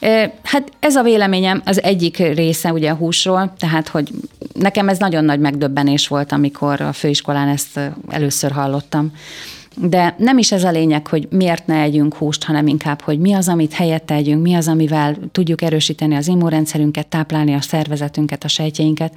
igen. 0.00 0.32
Hát 0.42 0.72
ez 0.80 0.96
a 0.96 1.02
véleményem 1.02 1.62
az 1.64 1.82
egyik 1.82 2.16
része 2.16 2.72
ugye 2.72 2.90
a 2.90 2.94
húsról, 2.94 3.54
tehát 3.58 3.88
hogy 3.88 4.10
nekem 4.54 4.88
ez 4.88 4.98
nagyon 4.98 5.24
nagy 5.24 5.40
megdöbbenés 5.40 6.08
volt, 6.08 6.32
amikor 6.32 6.80
a 6.80 6.92
főiskolán 6.92 7.48
ezt 7.48 7.80
először 8.08 8.50
hallottam. 8.50 9.12
De 9.76 10.14
nem 10.18 10.38
is 10.38 10.52
ez 10.52 10.64
a 10.64 10.70
lényeg, 10.70 11.06
hogy 11.06 11.28
miért 11.30 11.66
ne 11.66 11.80
együnk 11.80 12.14
húst, 12.14 12.44
hanem 12.44 12.66
inkább, 12.66 13.00
hogy 13.00 13.18
mi 13.18 13.32
az, 13.32 13.48
amit 13.48 13.72
helyette 13.72 14.14
együnk, 14.14 14.42
mi 14.42 14.54
az, 14.54 14.68
amivel 14.68 15.16
tudjuk 15.32 15.62
erősíteni 15.62 16.14
az 16.14 16.28
immunrendszerünket, 16.28 17.06
táplálni 17.06 17.54
a 17.54 17.60
szervezetünket, 17.60 18.44
a 18.44 18.48
sejtjeinket. 18.48 19.14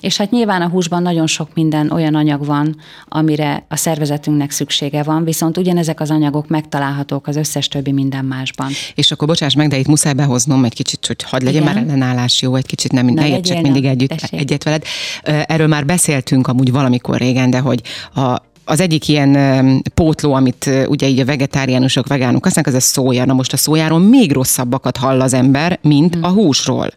És 0.00 0.16
hát 0.16 0.30
nyilván 0.30 0.62
a 0.62 0.68
húsban 0.68 1.02
nagyon 1.02 1.26
sok 1.26 1.48
minden 1.54 1.90
olyan 1.90 2.14
anyag 2.14 2.44
van, 2.44 2.76
amire 3.08 3.64
a 3.68 3.76
szervezetünknek 3.76 4.50
szüksége 4.50 5.02
van, 5.02 5.24
viszont 5.24 5.56
ugyanezek 5.56 6.00
az 6.00 6.10
anyagok 6.10 6.48
megtalálhatók 6.48 7.26
az 7.26 7.36
összes 7.36 7.68
többi 7.68 7.92
minden 7.92 8.24
másban. 8.24 8.70
És 8.94 9.10
akkor 9.10 9.28
bocsáss 9.28 9.54
meg, 9.54 9.68
de 9.68 9.78
itt 9.78 9.86
muszáj 9.86 10.12
behoznom 10.12 10.64
egy 10.64 10.74
kicsit, 10.74 11.06
hogy 11.06 11.22
hadd 11.22 11.44
legyen 11.44 11.62
Igen? 11.62 11.74
már 11.74 11.82
ellenállás 11.82 12.42
jó, 12.42 12.54
egy 12.54 12.66
kicsit 12.66 12.92
nem, 12.92 13.06
ne 13.06 13.28
értsek 13.28 13.62
mindig 13.62 13.84
együtt, 13.84 14.28
egyet 14.30 14.64
veled. 14.64 14.84
Erről 15.22 15.66
már 15.66 15.86
beszéltünk 15.86 16.46
amúgy 16.46 16.72
valamikor 16.72 17.18
régen, 17.18 17.50
de 17.50 17.58
hogy 17.58 17.80
a 18.14 18.45
az 18.68 18.80
egyik 18.80 19.08
ilyen 19.08 19.82
pótló, 19.94 20.32
amit 20.32 20.70
ugye 20.86 21.06
így 21.06 21.18
a 21.18 21.24
vegetáriánusok, 21.24 22.06
vegánok 22.06 22.44
használnak, 22.44 22.74
az 22.74 22.82
a 22.82 22.86
szója. 22.86 23.24
Na 23.24 23.32
most 23.32 23.52
a 23.52 23.56
szójáról 23.56 23.98
még 23.98 24.32
rosszabbakat 24.32 24.96
hall 24.96 25.20
az 25.20 25.34
ember, 25.34 25.78
mint 25.82 26.14
hmm. 26.14 26.24
a 26.24 26.28
húsról. 26.28 26.90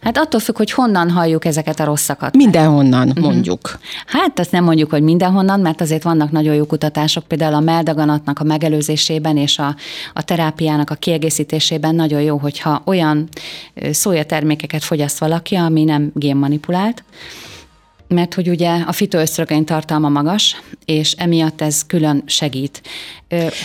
Hát 0.00 0.18
attól 0.18 0.40
függ, 0.40 0.56
hogy 0.56 0.70
honnan 0.70 1.10
halljuk 1.10 1.44
ezeket 1.44 1.80
a 1.80 1.84
rosszakat. 1.84 2.36
Mindenhonnan, 2.36 3.08
uh-huh. 3.08 3.24
mondjuk. 3.24 3.78
Hát 4.06 4.38
azt 4.38 4.52
nem 4.52 4.64
mondjuk, 4.64 4.90
hogy 4.90 5.02
mindenhonnan, 5.02 5.60
mert 5.60 5.80
azért 5.80 6.02
vannak 6.02 6.30
nagyon 6.30 6.54
jó 6.54 6.64
kutatások, 6.64 7.24
például 7.24 7.54
a 7.54 7.60
meldaganatnak 7.60 8.38
a 8.38 8.44
megelőzésében 8.44 9.36
és 9.36 9.58
a, 9.58 9.76
a 10.14 10.22
terápiának 10.22 10.90
a 10.90 10.94
kiegészítésében 10.94 11.94
nagyon 11.94 12.20
jó, 12.20 12.36
hogyha 12.36 12.82
olyan 12.84 13.28
szójatermékeket 13.90 14.84
fogyaszt 14.84 15.18
valaki, 15.18 15.54
ami 15.54 15.84
nem 15.84 16.10
génmanipulált, 16.14 17.02
mert 18.14 18.34
hogy 18.34 18.48
ugye 18.48 18.82
a 18.86 18.92
fitoösztrogén 18.92 19.64
tartalma 19.64 20.08
magas, 20.08 20.62
és 20.84 21.12
emiatt 21.12 21.60
ez 21.60 21.86
külön 21.86 22.22
segít. 22.26 22.82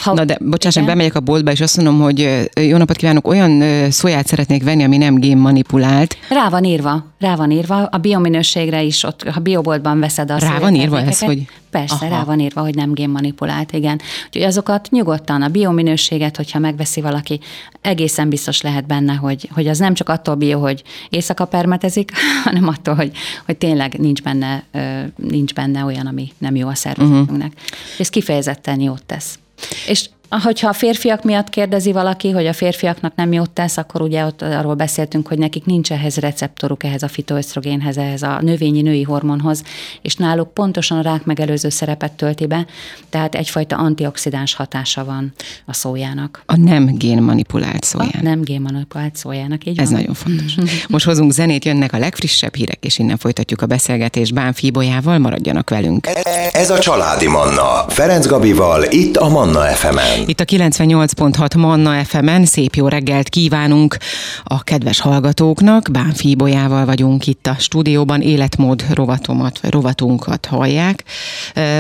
Ha, 0.02 0.14
Na 0.14 0.26
de 0.26 0.38
bocsáss, 0.42 0.80
bemegyek 0.80 1.16
a 1.16 1.20
boltba, 1.20 1.52
és 1.52 1.62
azt 1.62 1.76
mondom, 1.76 2.00
hogy 2.00 2.50
jó 2.62 2.78
napot 2.78 2.96
kívánok, 2.96 3.28
olyan 3.28 3.64
szóját 3.92 4.28
szeretnék 4.28 4.64
venni, 4.64 4.84
ami 4.84 4.98
nem 4.98 5.16
génmanipulált. 5.16 6.18
Rá 6.30 6.50
van 6.50 6.64
írva, 6.64 7.06
rá 7.20 7.36
van 7.36 7.52
írva, 7.52 7.86
a 7.86 7.98
biominőségre 7.98 8.82
is, 8.82 9.04
ott, 9.04 9.30
ha 9.30 9.40
bioboltban 9.40 10.00
veszed 10.00 10.32
a 10.32 10.38
Rá 10.38 10.60
van 10.60 10.76
írva 10.76 11.00
ez, 11.00 11.20
hogy... 11.20 11.46
Persze, 11.70 11.96
Aha. 11.96 12.08
rá 12.08 12.24
van 12.24 12.40
írva, 12.40 12.62
hogy 12.62 12.76
nem 12.76 12.94
génmanipulált, 12.94 13.72
igen. 13.72 14.02
Úgyhogy 14.26 14.42
azokat 14.42 14.88
nyugodtan, 14.92 15.42
a 15.42 15.48
biominőséget, 15.48 16.36
hogyha 16.36 16.60
megveszi 16.60 17.02
valaki, 17.02 17.40
egészen 17.82 18.30
biztos 18.30 18.62
lehet 18.62 18.88
benne, 18.88 19.14
hogy, 19.14 19.50
hogy 19.54 19.68
az 19.68 19.78
nem 19.78 19.94
csak 19.94 20.10
attól 20.10 20.36
bio, 20.36 20.60
hogy 20.60 20.84
éjszaka 21.10 21.46
permetezik, 21.46 22.12
hanem 22.46 22.68
attól, 22.68 22.96
hogy, 22.96 23.12
hogy 23.46 23.58
tényleg 23.58 23.98
nincs 23.98 24.22
benne, 24.22 24.35
nincs 25.16 25.54
benne 25.54 25.84
olyan, 25.84 26.08
ami 26.08 26.32
nem 26.38 26.56
jó 26.56 26.68
a 26.68 26.76
szervezetünknek. 26.76 27.52
Uh-huh. 27.54 28.00
Ez 28.00 28.10
kifejezetten 28.10 28.80
jót 28.80 29.04
tesz. 29.06 29.40
És 29.88 30.10
Hogyha 30.44 30.70
a 30.70 30.74
férfiak 30.74 31.24
miatt 31.24 31.50
kérdezi 31.50 31.92
valaki, 31.92 32.32
hogy 32.32 32.46
a 32.46 32.54
férfiaknak 32.54 33.16
nem 33.16 33.34
jót 33.34 33.50
tesz, 33.50 33.78
akkor 33.78 34.02
ugye 34.02 34.26
ott 34.26 34.42
arról 34.42 34.74
beszéltünk, 34.74 35.28
hogy 35.28 35.38
nekik 35.38 35.66
nincs 35.66 35.92
ehhez 35.92 36.16
receptoruk, 36.18 36.84
ehhez 36.84 37.04
a 37.04 37.08
fitoösztrogénhez, 37.08 37.98
ehhez 37.98 38.22
a 38.22 38.40
növényi 38.42 38.82
női 38.82 39.04
hormonhoz, 39.04 39.64
és 40.02 40.16
náluk 40.16 40.54
pontosan 40.54 40.98
a 40.98 41.02
rák 41.02 41.24
megelőző 41.24 41.70
szerepet 41.70 42.12
tölti 42.12 42.46
be, 42.46 42.66
tehát 43.10 43.36
egyfajta 43.36 43.78
antioxidáns 43.78 44.54
hatása 44.54 45.06
van 45.06 45.34
a 45.66 45.74
szójának. 45.74 46.44
A 46.46 46.58
nem 46.58 46.86
génmanipulált 46.98 47.84
szójának. 47.84 48.16
A 48.20 48.24
nem 48.24 48.42
génmanipulált 48.42 49.16
szójának, 49.16 49.66
így 49.66 49.80
Ez 49.80 49.92
van. 49.92 50.00
nagyon 50.00 50.14
fontos. 50.14 50.56
Most 50.90 51.06
hozunk 51.06 51.32
zenét, 51.32 51.66
jönnek 51.66 51.94
a 51.94 51.98
legfrissebb 51.98 52.56
hírek, 52.56 52.86
és 52.86 53.00
innen 53.00 53.18
folytatjuk 53.18 53.62
a 53.62 53.66
beszélgetést 53.66 54.34
Bán 54.34 54.54
Fíbolyával, 54.54 55.18
maradjanak 55.18 55.70
velünk. 55.70 56.08
Ez 56.52 56.70
a 56.70 56.80
Családi 56.80 57.28
Manna, 57.28 57.86
Ferenc 57.88 58.28
Gabival, 58.28 58.84
itt 58.90 59.18
a 59.18 59.30
Manna 59.30 59.60
FM-en. 59.60 60.25
Itt 60.28 60.40
a 60.40 60.46
98.6 60.46 61.58
Manna 61.58 62.04
FM-en 62.04 62.46
szép 62.46 62.76
jó 62.76 62.88
reggelt 62.88 63.30
kívánunk 63.30 63.98
a 64.44 64.64
kedves 64.64 65.00
hallgatóknak. 65.00 65.90
Bán 65.92 66.14
Fíbolyával 66.14 66.86
vagyunk 66.86 67.28
itt 67.28 67.48
a 67.48 67.56
stúdióban, 67.60 68.22
életmód 68.22 68.86
rovatomat, 68.94 69.60
vagy 69.60 69.72
rovatunkat 69.72 70.46
hallják. 70.46 71.04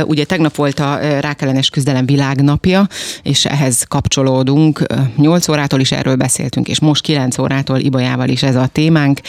Ugye 0.04 0.26
tegnap 0.26 0.56
volt 0.56 0.80
a 0.80 0.98
rákellenes 1.20 1.70
küzdelem 1.70 2.06
világnapja, 2.06 2.88
és 3.24 3.46
ehhez 3.46 3.84
kapcsolódunk. 3.88 4.82
8 5.18 5.48
órától 5.48 5.80
is 5.80 5.92
erről 5.92 6.16
beszéltünk, 6.16 6.68
és 6.68 6.80
most 6.80 7.02
9 7.02 7.38
órától 7.38 7.80
Ibolyával 7.80 8.30
is 8.30 8.44
ez 8.44 8.56
a 8.56 8.68
témánk. 8.72 9.20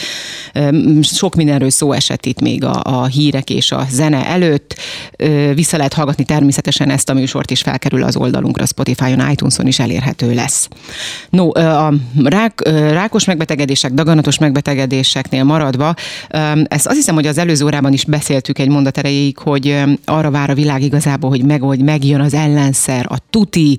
Sok 1.00 1.35
mindenről 1.35 1.70
szó 1.70 1.92
esett 1.92 2.26
itt 2.26 2.40
még 2.40 2.64
a, 2.64 2.80
a 2.82 3.06
hírek 3.06 3.50
és 3.50 3.73
a 3.73 3.87
zene 3.90 4.26
előtt. 4.26 4.76
Vissza 5.54 5.76
lehet 5.76 5.92
hallgatni 5.92 6.25
természetesen 6.25 6.90
ezt 6.90 7.11
a 7.11 7.14
műsort 7.14 7.50
is 7.50 7.61
felkerül 7.61 8.02
az 8.02 8.16
oldalunkra, 8.16 8.66
Spotify 8.66 8.95
Spotify-on, 8.96 9.30
iTunes-on 9.30 9.66
is 9.66 9.78
elérhető 9.78 10.34
lesz. 10.34 10.68
No, 11.30 11.50
a 11.58 11.92
rák, 12.24 12.60
rákos 12.68 13.24
megbetegedések, 13.24 13.92
daganatos 13.92 14.38
megbetegedéseknél 14.38 15.44
maradva, 15.44 15.94
ezt 16.64 16.86
azt 16.86 16.96
hiszem, 16.96 17.14
hogy 17.14 17.26
az 17.26 17.38
előző 17.38 17.64
órában 17.64 17.92
is 17.92 18.04
beszéltük 18.04 18.58
egy 18.58 18.68
mondat 18.68 18.98
erejéig, 18.98 19.38
hogy 19.38 19.84
arra 20.04 20.30
vár 20.30 20.50
a 20.50 20.54
világ 20.54 20.82
igazából, 20.82 21.30
hogy 21.30 21.44
meg, 21.44 21.60
hogy 21.60 21.82
megjön 21.82 22.20
az 22.20 22.34
ellenszer, 22.34 23.06
a 23.08 23.16
tuti, 23.30 23.78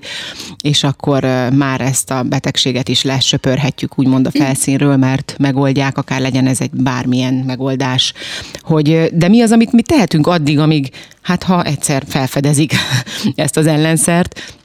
és 0.62 0.84
akkor 0.84 1.22
már 1.54 1.80
ezt 1.80 2.10
a 2.10 2.22
betegséget 2.22 2.88
is 2.88 3.02
lesöpörhetjük 3.02 3.98
úgymond 3.98 4.26
a 4.26 4.30
felszínről, 4.30 4.96
mert 4.96 5.34
megoldják, 5.38 5.98
akár 5.98 6.20
legyen 6.20 6.46
ez 6.46 6.60
egy 6.60 6.70
bármilyen 6.70 7.34
megoldás. 7.34 8.12
Hogy, 8.60 9.10
de 9.12 9.28
mi 9.28 9.40
az, 9.40 9.52
amit 9.52 9.72
mi 9.72 9.82
tehetünk 9.82 10.26
addig, 10.26 10.58
amíg, 10.58 10.90
hát 11.22 11.42
ha 11.42 11.64
egyszer 11.64 12.02
felfedezik 12.08 12.72
ezt 13.34 13.56
az 13.56 13.66
ellenszert, 13.66 14.57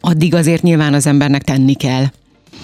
addig 0.00 0.34
azért 0.34 0.62
nyilván 0.62 0.94
az 0.94 1.06
embernek 1.06 1.42
tenni 1.42 1.74
kell. 1.74 2.04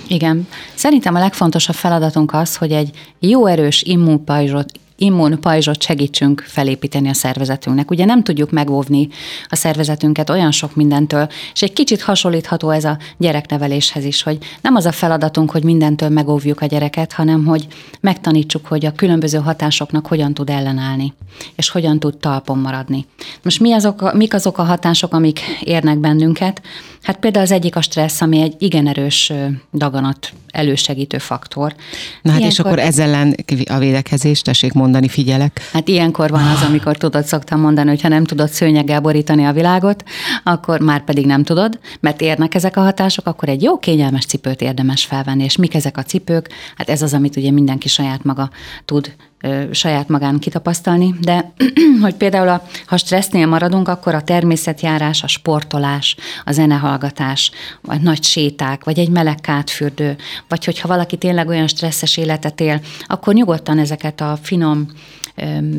Igen. 0.08 0.46
Szerintem 0.74 1.14
a 1.14 1.18
legfontosabb 1.18 1.74
feladatunk 1.74 2.32
az, 2.34 2.56
hogy 2.56 2.72
egy 2.72 2.90
jó 3.18 3.46
erős 3.46 3.82
immunpajzsot, 3.82 4.72
immunpajzsot 4.98 5.82
segítsünk 5.82 6.44
felépíteni 6.46 7.08
a 7.08 7.14
szervezetünknek. 7.14 7.90
Ugye 7.90 8.04
nem 8.04 8.22
tudjuk 8.22 8.50
megóvni 8.50 9.08
a 9.48 9.56
szervezetünket 9.56 10.30
olyan 10.30 10.50
sok 10.50 10.74
mindentől, 10.74 11.28
és 11.54 11.62
egy 11.62 11.72
kicsit 11.72 12.02
hasonlítható 12.02 12.70
ez 12.70 12.84
a 12.84 12.98
gyerekneveléshez 13.16 14.04
is, 14.04 14.22
hogy 14.22 14.38
nem 14.60 14.74
az 14.74 14.86
a 14.86 14.92
feladatunk, 14.92 15.50
hogy 15.50 15.62
mindentől 15.62 16.08
megóvjuk 16.08 16.60
a 16.60 16.66
gyereket, 16.66 17.12
hanem 17.12 17.44
hogy 17.44 17.66
megtanítsuk, 18.00 18.66
hogy 18.66 18.86
a 18.86 18.92
különböző 18.92 19.38
hatásoknak 19.38 20.06
hogyan 20.06 20.34
tud 20.34 20.50
ellenállni, 20.50 21.14
és 21.54 21.68
hogyan 21.68 21.98
tud 21.98 22.16
talpon 22.16 22.58
maradni. 22.58 23.06
Most 23.42 23.60
mi 23.60 23.72
azok, 23.72 24.12
mik 24.14 24.34
azok 24.34 24.58
a 24.58 24.62
hatások, 24.62 25.12
amik 25.12 25.40
érnek 25.60 25.98
bennünket? 25.98 26.62
Hát 27.02 27.18
például 27.18 27.44
az 27.44 27.52
egyik 27.52 27.76
a 27.76 27.80
stressz, 27.80 28.20
ami 28.20 28.40
egy 28.40 28.54
igen 28.58 28.86
erős 28.86 29.32
daganat 29.74 30.32
elősegítő 30.50 31.18
faktor. 31.18 31.74
Na 32.22 32.30
hát 32.30 32.40
ilyenkor, 32.40 32.58
és 32.58 32.58
akkor 32.58 32.78
ezzel 32.78 33.08
ellen 33.08 33.34
a 33.64 33.78
védekezést, 33.78 34.44
tessék 34.44 34.72
mondani, 34.72 34.86
figyelek. 35.08 35.60
Hát 35.72 35.88
ilyenkor 35.88 36.30
van 36.30 36.46
az, 36.46 36.62
amikor 36.62 36.96
tudod, 36.96 37.24
szoktam 37.24 37.60
mondani, 37.60 37.88
hogy 37.88 38.02
ha 38.02 38.08
nem 38.08 38.24
tudod 38.24 38.48
szőnyeggel 38.48 39.00
borítani 39.00 39.44
a 39.44 39.52
világot, 39.52 40.04
akkor 40.44 40.80
már 40.80 41.04
pedig 41.04 41.26
nem 41.26 41.42
tudod, 41.42 41.78
mert 42.00 42.20
érnek 42.20 42.54
ezek 42.54 42.76
a 42.76 42.80
hatások, 42.80 43.26
akkor 43.26 43.48
egy 43.48 43.62
jó 43.62 43.78
kényelmes 43.78 44.24
cipőt 44.24 44.60
érdemes 44.60 45.04
felvenni. 45.04 45.44
És 45.44 45.56
mik 45.56 45.74
ezek 45.74 45.96
a 45.96 46.02
cipők? 46.02 46.48
Hát 46.76 46.88
ez 46.88 47.02
az, 47.02 47.14
amit 47.14 47.36
ugye 47.36 47.50
mindenki 47.50 47.88
saját 47.88 48.24
maga 48.24 48.50
tud 48.84 49.14
saját 49.70 50.08
magán 50.08 50.38
kitapasztalni, 50.38 51.14
de 51.20 51.52
hogy 52.02 52.14
például 52.14 52.48
a, 52.48 52.62
ha 52.86 52.96
stressznél 52.96 53.46
maradunk, 53.46 53.88
akkor 53.88 54.14
a 54.14 54.22
természetjárás, 54.22 55.22
a 55.22 55.26
sportolás, 55.26 56.16
a 56.44 56.52
zenehallgatás, 56.52 57.50
vagy 57.82 58.00
nagy 58.00 58.22
séták, 58.22 58.84
vagy 58.84 58.98
egy 58.98 59.10
meleg 59.10 59.40
kátfürdő, 59.40 60.16
vagy 60.48 60.64
hogyha 60.64 60.88
valaki 60.88 61.16
tényleg 61.16 61.48
olyan 61.48 61.66
stresszes 61.66 62.16
életet 62.16 62.60
él, 62.60 62.80
akkor 63.06 63.34
nyugodtan 63.34 63.78
ezeket 63.78 64.20
a 64.20 64.38
finom 64.42 64.86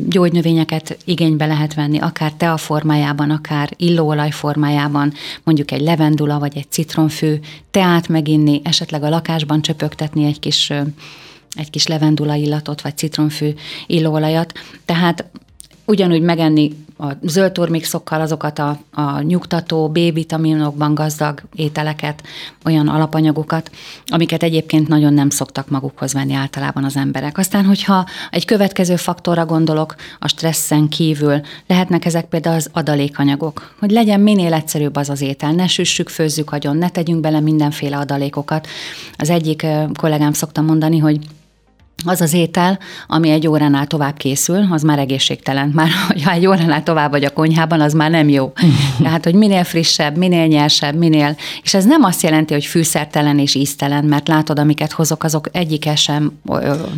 gyógynövényeket 0.08 0.98
igénybe 1.04 1.46
lehet 1.46 1.74
venni, 1.74 1.98
akár 1.98 2.32
tea 2.32 2.56
formájában, 2.56 3.30
akár 3.30 3.70
illóolaj 3.76 4.30
formájában, 4.30 5.12
mondjuk 5.42 5.70
egy 5.70 5.80
levendula 5.80 6.38
vagy 6.38 6.56
egy 6.56 6.70
citronfű, 6.70 7.34
teát 7.70 8.08
meginni, 8.08 8.60
esetleg 8.64 9.02
a 9.02 9.08
lakásban 9.08 9.62
csöpögtetni 9.62 10.24
egy 10.24 10.38
kis 10.38 10.72
egy 11.56 11.70
kis 11.70 11.86
levendula 11.86 12.34
illatot, 12.34 12.80
vagy 12.80 12.96
citronfű 12.96 13.54
illóolajat. 13.86 14.52
Tehát 14.84 15.24
ugyanúgy 15.84 16.22
megenni 16.22 16.72
a 17.00 17.12
zöld 17.22 17.52
turmixokkal 17.52 18.20
azokat 18.20 18.58
a, 18.58 18.78
a 18.90 19.20
nyugtató, 19.20 19.88
B-vitaminokban 19.88 20.94
gazdag 20.94 21.42
ételeket, 21.54 22.22
olyan 22.64 22.88
alapanyagokat, 22.88 23.70
amiket 24.06 24.42
egyébként 24.42 24.88
nagyon 24.88 25.12
nem 25.12 25.30
szoktak 25.30 25.68
magukhoz 25.68 26.12
venni 26.12 26.34
általában 26.34 26.84
az 26.84 26.96
emberek. 26.96 27.38
Aztán, 27.38 27.64
hogyha 27.64 28.06
egy 28.30 28.44
következő 28.44 28.96
faktorra 28.96 29.46
gondolok, 29.46 29.94
a 30.18 30.28
stresszen 30.28 30.88
kívül, 30.88 31.40
lehetnek 31.66 32.04
ezek 32.04 32.24
például 32.24 32.56
az 32.56 32.70
adalékanyagok, 32.72 33.74
hogy 33.78 33.90
legyen 33.90 34.20
minél 34.20 34.52
egyszerűbb 34.52 34.96
az 34.96 35.10
az 35.10 35.20
étel, 35.20 35.52
ne 35.52 35.66
süssük, 35.66 36.08
főzzük 36.08 36.52
agyon, 36.52 36.76
ne 36.76 36.88
tegyünk 36.88 37.20
bele 37.20 37.40
mindenféle 37.40 37.96
adalékokat. 37.96 38.66
Az 39.16 39.30
egyik 39.30 39.66
kollégám 39.94 40.32
szokta 40.32 40.60
mondani, 40.60 40.98
hogy 40.98 41.18
az 42.04 42.20
az 42.20 42.32
étel, 42.32 42.78
ami 43.06 43.30
egy 43.30 43.46
óránál 43.46 43.86
tovább 43.86 44.16
készül, 44.16 44.66
az 44.70 44.82
már 44.82 44.98
egészségtelen. 44.98 45.70
Már, 45.74 45.88
ha 46.24 46.30
egy 46.30 46.46
óránál 46.46 46.82
tovább 46.82 47.10
vagy 47.10 47.24
a 47.24 47.30
konyhában, 47.30 47.80
az 47.80 47.92
már 47.92 48.10
nem 48.10 48.28
jó. 48.28 48.52
Tehát, 49.02 49.24
hogy 49.24 49.34
minél 49.34 49.64
frissebb, 49.64 50.16
minél 50.16 50.46
nyersebb, 50.46 50.94
minél... 50.94 51.36
És 51.62 51.74
ez 51.74 51.84
nem 51.84 52.02
azt 52.02 52.22
jelenti, 52.22 52.52
hogy 52.52 52.64
fűszertelen 52.64 53.38
és 53.38 53.54
íztelen, 53.54 54.04
mert 54.04 54.28
látod, 54.28 54.58
amiket 54.58 54.92
hozok, 54.92 55.24
azok 55.24 55.48
egyike 55.52 55.94
sem, 55.94 56.32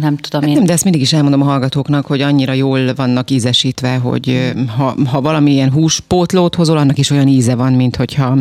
nem 0.01 0.17
tudom 0.17 0.49
én. 0.49 0.55
Nem, 0.55 0.65
de 0.65 0.73
ezt 0.73 0.85
mindig 0.85 1.01
is 1.01 1.13
elmondom 1.13 1.43
a 1.43 1.45
hallgatóknak, 1.45 2.07
hogy 2.07 2.21
annyira 2.21 2.53
jól 2.53 2.95
vannak 2.95 3.31
ízesítve, 3.31 3.97
hogy 3.97 4.53
ha, 4.77 4.95
ha 5.07 5.21
valamilyen 5.21 5.71
húspótlót 5.71 6.55
hozol, 6.55 6.77
annak 6.77 6.99
is 6.99 7.11
olyan 7.11 7.29
íze 7.29 7.55
van, 7.55 7.73
mint 7.73 7.97
hogyha 7.97 8.37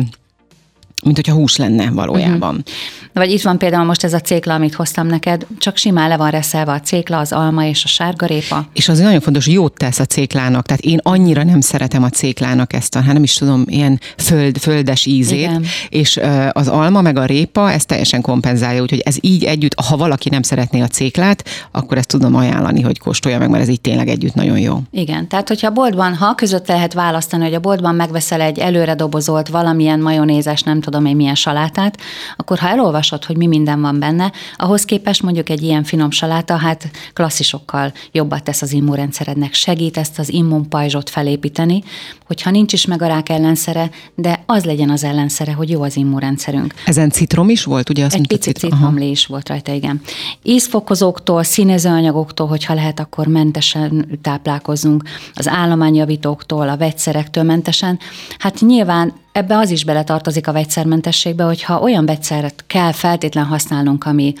mint 1.02 1.16
hogyha 1.16 1.34
hús 1.34 1.56
lenne 1.56 1.90
valójában. 1.90 2.54
Uh-huh. 2.54 2.64
Vagy 3.12 3.30
itt 3.30 3.42
van 3.42 3.58
például 3.58 3.84
most 3.84 4.04
ez 4.04 4.12
a 4.12 4.20
cékla, 4.20 4.54
amit 4.54 4.74
hoztam 4.74 5.06
neked, 5.06 5.46
csak 5.58 5.76
simán 5.76 6.08
le 6.08 6.16
van 6.16 6.30
reszelve 6.30 6.72
a 6.72 6.80
cékla, 6.80 7.18
az 7.18 7.32
alma 7.32 7.64
és 7.64 7.84
a 7.84 7.88
sárgarépa. 7.88 8.66
És 8.72 8.88
az 8.88 8.98
nagyon 8.98 9.20
fontos, 9.20 9.46
jót 9.46 9.72
tesz 9.72 9.98
a 9.98 10.04
céklának. 10.04 10.66
Tehát 10.66 10.82
én 10.82 10.98
annyira 11.02 11.44
nem 11.44 11.60
szeretem 11.60 12.02
a 12.02 12.08
céklának 12.08 12.72
ezt 12.72 12.96
a, 12.96 13.00
hát 13.00 13.12
nem 13.12 13.22
is 13.22 13.34
tudom, 13.34 13.64
ilyen 13.66 14.00
föld, 14.16 14.58
földes 14.58 15.06
ízét. 15.06 15.38
Igen. 15.38 15.64
És 15.88 16.20
az 16.52 16.68
alma 16.68 17.00
meg 17.00 17.16
a 17.16 17.24
répa 17.24 17.70
ezt 17.70 17.86
teljesen 17.86 18.20
kompenzálja, 18.20 18.82
úgyhogy 18.82 19.00
ez 19.00 19.16
így 19.20 19.44
együtt, 19.44 19.80
ha 19.80 19.96
valaki 19.96 20.28
nem 20.28 20.42
szeretné 20.42 20.80
a 20.80 20.86
céklát, 20.86 21.48
akkor 21.70 21.98
ezt 21.98 22.08
tudom 22.08 22.34
ajánlani, 22.34 22.80
hogy 22.80 22.98
kóstolja 22.98 23.38
meg, 23.38 23.50
mert 23.50 23.62
ez 23.62 23.68
így 23.68 23.80
tényleg 23.80 24.08
együtt 24.08 24.34
nagyon 24.34 24.58
jó. 24.58 24.78
Igen, 24.90 25.28
tehát 25.28 25.48
hogyha 25.48 25.66
a 25.66 25.72
boltban, 25.72 26.14
ha 26.14 26.34
között 26.34 26.68
lehet 26.68 26.92
választani, 26.92 27.44
hogy 27.44 27.54
a 27.54 27.60
boltban 27.60 27.94
megveszel 27.94 28.40
egy 28.40 28.58
előre 28.58 28.94
dobozolt 28.94 29.48
valamilyen 29.48 30.00
majonézes, 30.00 30.62
nem 30.62 30.80
tudom 30.80 31.06
én 31.06 31.16
milyen 31.16 31.34
salátát, 31.34 31.98
akkor 32.36 32.58
ha 32.58 32.68
elolvasod, 33.02 33.24
hogy 33.24 33.36
mi 33.36 33.46
minden 33.46 33.80
van 33.80 33.98
benne, 33.98 34.32
ahhoz 34.56 34.84
képest 34.84 35.22
mondjuk 35.22 35.48
egy 35.48 35.62
ilyen 35.62 35.84
finom 35.84 36.10
saláta, 36.10 36.56
hát 36.56 36.90
klasszisokkal 37.12 37.92
jobbat 38.12 38.42
tesz 38.42 38.62
az 38.62 38.72
immunrendszerednek, 38.72 39.54
segít 39.54 39.96
ezt 39.96 40.18
az 40.18 40.32
immunpajzsot 40.32 41.10
felépíteni, 41.10 41.82
hogyha 42.26 42.50
nincs 42.50 42.72
is 42.72 42.86
meg 42.86 43.02
a 43.02 43.06
rák 43.06 43.28
ellenszere, 43.28 43.90
de 44.14 44.42
az 44.46 44.64
legyen 44.64 44.90
az 44.90 45.04
ellenszere, 45.04 45.52
hogy 45.52 45.70
jó 45.70 45.82
az 45.82 45.96
immunrendszerünk. 45.96 46.74
Ezen 46.86 47.10
citrom 47.10 47.48
is 47.48 47.64
volt, 47.64 47.88
ugye? 47.88 48.04
Azt 48.04 48.14
Egy 48.14 48.26
picit 48.26 48.58
citromlé 48.58 49.10
is 49.10 49.26
volt 49.26 49.48
rajta, 49.48 49.72
igen. 49.72 50.00
Ízfokozóktól, 50.42 51.42
színezőanyagoktól, 51.42 52.46
hogyha 52.46 52.74
lehet, 52.74 53.00
akkor 53.00 53.26
mentesen 53.26 54.18
táplálkozunk, 54.22 55.02
az 55.34 55.48
állományjavítóktól, 55.48 56.68
a 56.68 56.76
vegyszerektől 56.76 57.44
mentesen. 57.44 57.98
Hát 58.38 58.60
nyilván 58.60 59.12
ebbe 59.32 59.56
az 59.56 59.70
is 59.70 59.84
beletartozik 59.84 60.48
a 60.48 60.52
vegyszermentességbe, 60.52 61.44
hogyha 61.44 61.80
olyan 61.80 62.06
vegyszert 62.06 62.64
kell 62.66 62.92
feltétlen 62.92 63.44
használnunk, 63.44 64.04
ami, 64.04 64.32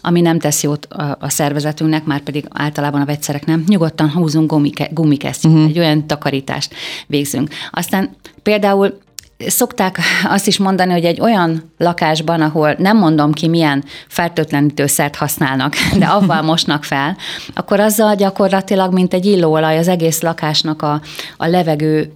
ami 0.00 0.20
nem 0.20 0.38
tesz 0.38 0.62
jót 0.62 0.84
a, 0.84 1.16
a 1.20 1.28
szervezetünknek, 1.28 2.04
már 2.04 2.20
pedig 2.20 2.44
általában 2.52 3.00
a 3.00 3.04
vegyszerek 3.04 3.46
nem, 3.46 3.64
nyugodtan 3.66 4.10
húzunk 4.10 4.50
gumike, 4.50 4.88
gumikesztyűt, 4.90 5.52
uh-huh. 5.52 5.68
egy 5.68 5.78
olyan 5.78 6.06
takarítást 6.06 6.74
végzünk. 7.06 7.48
Aztán 7.70 8.10
például 8.42 8.98
Szokták 9.46 9.98
azt 10.24 10.46
is 10.46 10.58
mondani, 10.58 10.92
hogy 10.92 11.04
egy 11.04 11.20
olyan 11.20 11.72
lakásban, 11.76 12.40
ahol 12.40 12.74
nem 12.78 12.96
mondom 12.96 13.32
ki, 13.32 13.48
milyen 13.48 13.84
fertőtlenítőszert 14.08 15.16
használnak, 15.16 15.74
de 15.98 16.06
avval 16.06 16.42
mosnak 16.52 16.84
fel, 16.84 17.16
akkor 17.54 17.80
azzal 17.80 18.14
gyakorlatilag, 18.14 18.92
mint 18.92 19.14
egy 19.14 19.26
illóolaj, 19.26 19.78
az 19.78 19.88
egész 19.88 20.20
lakásnak 20.20 20.82
a, 20.82 21.00
a 21.36 21.46
levegő, 21.46 22.12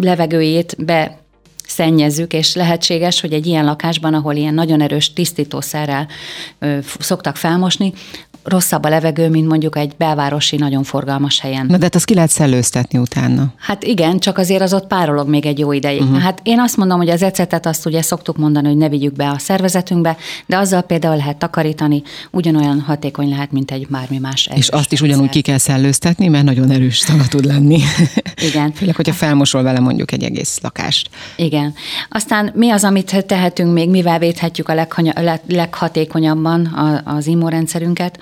levegőjét 0.00 0.84
be 0.84 1.23
szennyezzük, 1.66 2.32
és 2.32 2.54
lehetséges, 2.54 3.20
hogy 3.20 3.32
egy 3.32 3.46
ilyen 3.46 3.64
lakásban, 3.64 4.14
ahol 4.14 4.34
ilyen 4.34 4.54
nagyon 4.54 4.80
erős 4.80 5.12
tisztítószerrel 5.12 6.08
ö, 6.58 6.78
szoktak 6.98 7.36
felmosni, 7.36 7.92
rosszabb 8.44 8.84
a 8.84 8.88
levegő, 8.88 9.28
mint 9.28 9.48
mondjuk 9.48 9.76
egy 9.76 9.92
belvárosi, 9.96 10.56
nagyon 10.56 10.82
forgalmas 10.82 11.40
helyen. 11.40 11.66
Na 11.66 11.76
de 11.76 11.82
hát 11.82 11.94
azt 11.94 12.04
ki 12.04 12.14
lehet 12.14 12.30
szellőztetni 12.30 12.98
utána. 12.98 13.52
Hát 13.58 13.84
igen, 13.84 14.18
csak 14.18 14.38
azért 14.38 14.62
az 14.62 14.74
ott 14.74 14.86
párolog 14.86 15.28
még 15.28 15.46
egy 15.46 15.58
jó 15.58 15.72
ideig. 15.72 16.00
Uh-huh. 16.00 16.18
Hát 16.18 16.40
én 16.42 16.60
azt 16.60 16.76
mondom, 16.76 16.98
hogy 16.98 17.10
az 17.10 17.22
ecetet 17.22 17.66
azt 17.66 17.86
ugye 17.86 18.02
szoktuk 18.02 18.36
mondani, 18.36 18.66
hogy 18.66 18.76
ne 18.76 18.88
vigyük 18.88 19.12
be 19.12 19.28
a 19.28 19.38
szervezetünkbe, 19.38 20.16
de 20.46 20.56
azzal 20.56 20.82
például 20.82 21.16
lehet 21.16 21.36
takarítani, 21.36 22.02
ugyanolyan 22.30 22.80
hatékony 22.80 23.28
lehet, 23.28 23.52
mint 23.52 23.70
egy 23.70 23.86
bármi 23.88 24.18
más. 24.18 24.48
És 24.54 24.68
azt 24.68 24.92
is 24.92 25.00
ugyanúgy 25.00 25.28
ki 25.28 25.40
kell 25.40 25.58
szellőztetni, 25.58 26.28
mert 26.28 26.44
nagyon 26.44 26.70
erős 26.70 26.98
szaga 26.98 27.24
tud 27.28 27.44
lenni. 27.44 27.80
Igen. 28.46 28.72
Főleg, 28.76 28.96
hogyha 28.96 29.12
felmosol 29.12 29.62
vele 29.62 29.80
mondjuk 29.80 30.12
egy 30.12 30.22
egész 30.22 30.58
lakást. 30.62 31.10
Igen. 31.36 31.63
Aztán 32.08 32.50
mi 32.54 32.70
az, 32.70 32.84
amit 32.84 33.26
tehetünk 33.26 33.72
még, 33.72 33.90
mivel 33.90 34.18
védhetjük 34.18 34.68
a 34.68 34.86
leghatékonyabban 35.46 36.66
az 37.04 37.26
immunrendszerünket? 37.26 38.18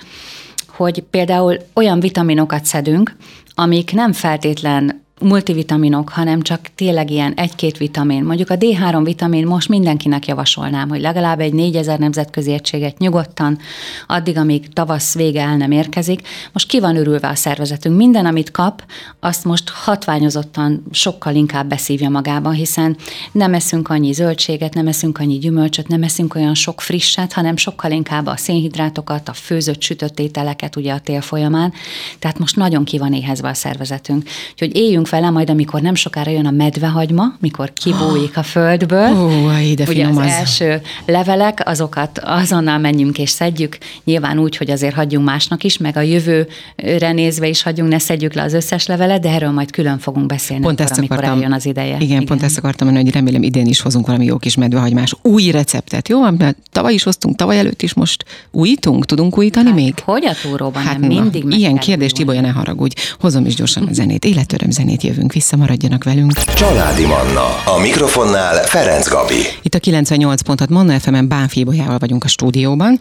hogy 0.75 1.03
például 1.09 1.57
olyan 1.73 1.99
vitaminokat 1.99 2.65
szedünk, 2.65 3.15
amik 3.55 3.93
nem 3.93 4.13
feltétlen 4.13 5.02
multivitaminok, 5.19 6.09
hanem 6.09 6.41
csak 6.41 6.59
tényleg 6.75 7.09
ilyen 7.09 7.33
egy-két 7.33 7.77
vitamin. 7.77 8.23
Mondjuk 8.23 8.49
a 8.49 8.57
D3 8.57 9.01
vitamin 9.03 9.45
most 9.47 9.69
mindenkinek 9.69 10.27
javasolnám, 10.27 10.89
hogy 10.89 11.01
legalább 11.01 11.39
egy 11.39 11.53
4000 11.53 11.99
nemzetközi 11.99 12.53
egységet 12.53 12.97
nyugodtan, 12.97 13.59
addig, 14.07 14.37
amíg 14.37 14.73
tavasz 14.73 15.13
vége 15.15 15.41
el 15.41 15.57
nem 15.57 15.71
érkezik. 15.71 16.27
Most 16.51 16.67
ki 16.67 16.79
van 16.79 16.95
örülve 16.95 17.27
a 17.27 17.35
szervezetünk. 17.35 17.97
Minden, 17.97 18.25
amit 18.25 18.51
kap, 18.51 18.83
azt 19.19 19.43
most 19.43 19.69
hatványozottan 19.69 20.83
sokkal 20.91 21.35
inkább 21.35 21.67
beszívja 21.67 22.09
magába, 22.09 22.51
hiszen 22.51 22.97
nem 23.31 23.53
eszünk 23.53 23.89
annyi 23.89 24.11
zöldséget, 24.11 24.73
nem 24.73 24.87
eszünk 24.87 25.19
annyi 25.19 25.37
gyümölcsöt, 25.37 25.87
nem 25.87 26.03
eszünk 26.03 26.35
olyan 26.35 26.55
sok 26.55 26.81
frisset, 26.81 27.33
hanem 27.33 27.57
sokkal 27.57 27.91
inkább 27.91 28.25
a 28.25 28.37
szénhidrátokat, 28.37 29.29
a 29.29 29.33
főzött, 29.33 29.81
sütött 29.81 30.19
ételeket 30.19 30.75
ugye 30.75 30.93
a 30.93 30.99
tél 30.99 31.21
folyamán. 31.21 31.73
Tehát 32.19 32.39
most 32.39 32.55
nagyon 32.55 32.83
ki 32.83 32.97
van 32.97 33.13
éhezve 33.13 33.49
a 33.49 33.53
szervezetünk. 33.53 34.23
Úgyhogy 34.51 34.75
éljünk 34.75 35.02
vele, 35.09 35.29
majd 35.29 35.49
amikor 35.49 35.81
nem 35.81 35.95
sokára 35.95 36.31
jön 36.31 36.45
a 36.45 36.51
medvehagyma, 36.51 37.23
mikor 37.39 37.73
kibújik 37.73 38.37
a 38.37 38.43
földből. 38.43 39.17
Ó, 39.17 39.57
ide 39.61 39.85
Ugye 39.87 40.07
az, 40.07 40.17
az 40.17 40.25
első 40.25 40.81
levelek, 41.05 41.61
azokat 41.65 42.19
azonnal 42.23 42.77
menjünk 42.77 43.17
és 43.17 43.29
szedjük, 43.29 43.77
nyilván 44.03 44.39
úgy, 44.39 44.57
hogy 44.57 44.71
azért 44.71 44.93
hagyjunk 44.93 45.25
másnak 45.25 45.63
is, 45.63 45.77
meg 45.77 45.97
a 45.97 46.01
jövőre 46.01 47.11
nézve 47.11 47.47
is 47.47 47.61
hagyjunk, 47.61 47.91
ne 47.91 47.99
szedjük 47.99 48.33
le 48.33 48.41
az 48.41 48.53
összes 48.53 48.85
levelet, 48.85 49.21
de 49.21 49.29
erről 49.29 49.51
majd 49.51 49.71
külön 49.71 49.99
fogunk 49.99 50.25
beszélni, 50.25 50.63
pont 50.63 50.79
akkor, 50.79 50.91
ezt 50.91 50.99
amikor 50.99 51.17
akartam, 51.17 51.37
eljön 51.37 51.53
az 51.53 51.65
ideje. 51.65 51.95
Igen, 51.95 52.01
igen, 52.01 52.25
pont 52.25 52.43
ezt 52.43 52.57
akartam 52.57 52.87
mondani, 52.87 53.09
hogy 53.09 53.15
remélem 53.15 53.43
idén 53.43 53.65
is 53.65 53.81
hozunk 53.81 54.05
valami 54.05 54.25
jó 54.25 54.37
kis 54.37 54.55
medvehagymás 54.55 55.15
új 55.21 55.51
receptet, 55.51 56.09
jó? 56.09 56.21
Mert 56.21 56.57
tavaly 56.71 56.93
is 56.93 57.03
hoztunk, 57.03 57.35
tavaly 57.35 57.57
előtt 57.57 57.81
is 57.81 57.93
most 57.93 58.25
újítunk, 58.51 59.05
tudunk 59.05 59.37
újítani 59.37 59.67
hát, 59.67 59.75
még? 59.75 59.93
Hogy 60.03 60.25
a 60.25 60.33
túróban 60.41 60.83
hát 60.83 60.99
nem, 60.99 61.09
mindig 61.09 61.43
Ilyen 61.49 61.77
kérdést, 61.77 62.15
Tibolya, 62.15 62.41
ne 62.41 62.49
haragudj. 62.49 62.95
Hozom 63.19 63.45
is 63.45 63.55
gyorsan 63.55 63.87
a 63.87 63.93
zenét, 63.93 64.25
életöröm 64.25 64.71
zenét 64.71 64.92
jövünk 65.01 65.33
vissza, 65.33 65.55
maradjanak 65.55 66.03
velünk. 66.03 66.33
Családi 66.33 67.05
Manna. 67.05 67.45
A 67.65 67.79
mikrofonnál 67.81 68.63
Ferenc 68.63 69.09
Gabi. 69.09 69.41
Itt 69.61 69.73
a 69.73 69.79
98 69.79 70.41
pontot 70.41 70.69
Manna 70.69 70.99
FM-en 70.99 71.27
Bánfi 71.27 71.63
vagyunk 71.99 72.23
a 72.23 72.27
stúdióban. 72.27 72.99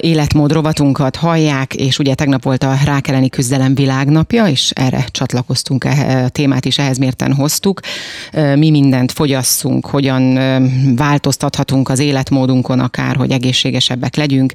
Életmód 0.00 0.52
rovatunkat 0.52 1.16
hallják, 1.16 1.74
és 1.74 1.98
ugye 1.98 2.14
tegnap 2.14 2.42
volt 2.42 2.62
a 2.62 2.74
rák 2.84 3.08
elleni 3.08 3.28
küzdelem 3.28 3.74
világnapja, 3.74 4.46
és 4.46 4.70
erre 4.74 5.04
csatlakoztunk, 5.10 5.84
a 5.84 6.28
témát 6.28 6.64
is 6.64 6.78
ehhez 6.78 6.98
mérten 6.98 7.34
hoztuk. 7.34 7.80
Mi 8.54 8.70
mindent 8.70 9.12
fogyasszunk, 9.12 9.86
hogyan 9.86 10.38
változtathatunk 10.96 11.88
az 11.88 11.98
életmódunkon 11.98 12.80
akár, 12.80 13.16
hogy 13.16 13.30
egészségesebbek 13.30 14.16
legyünk. 14.16 14.52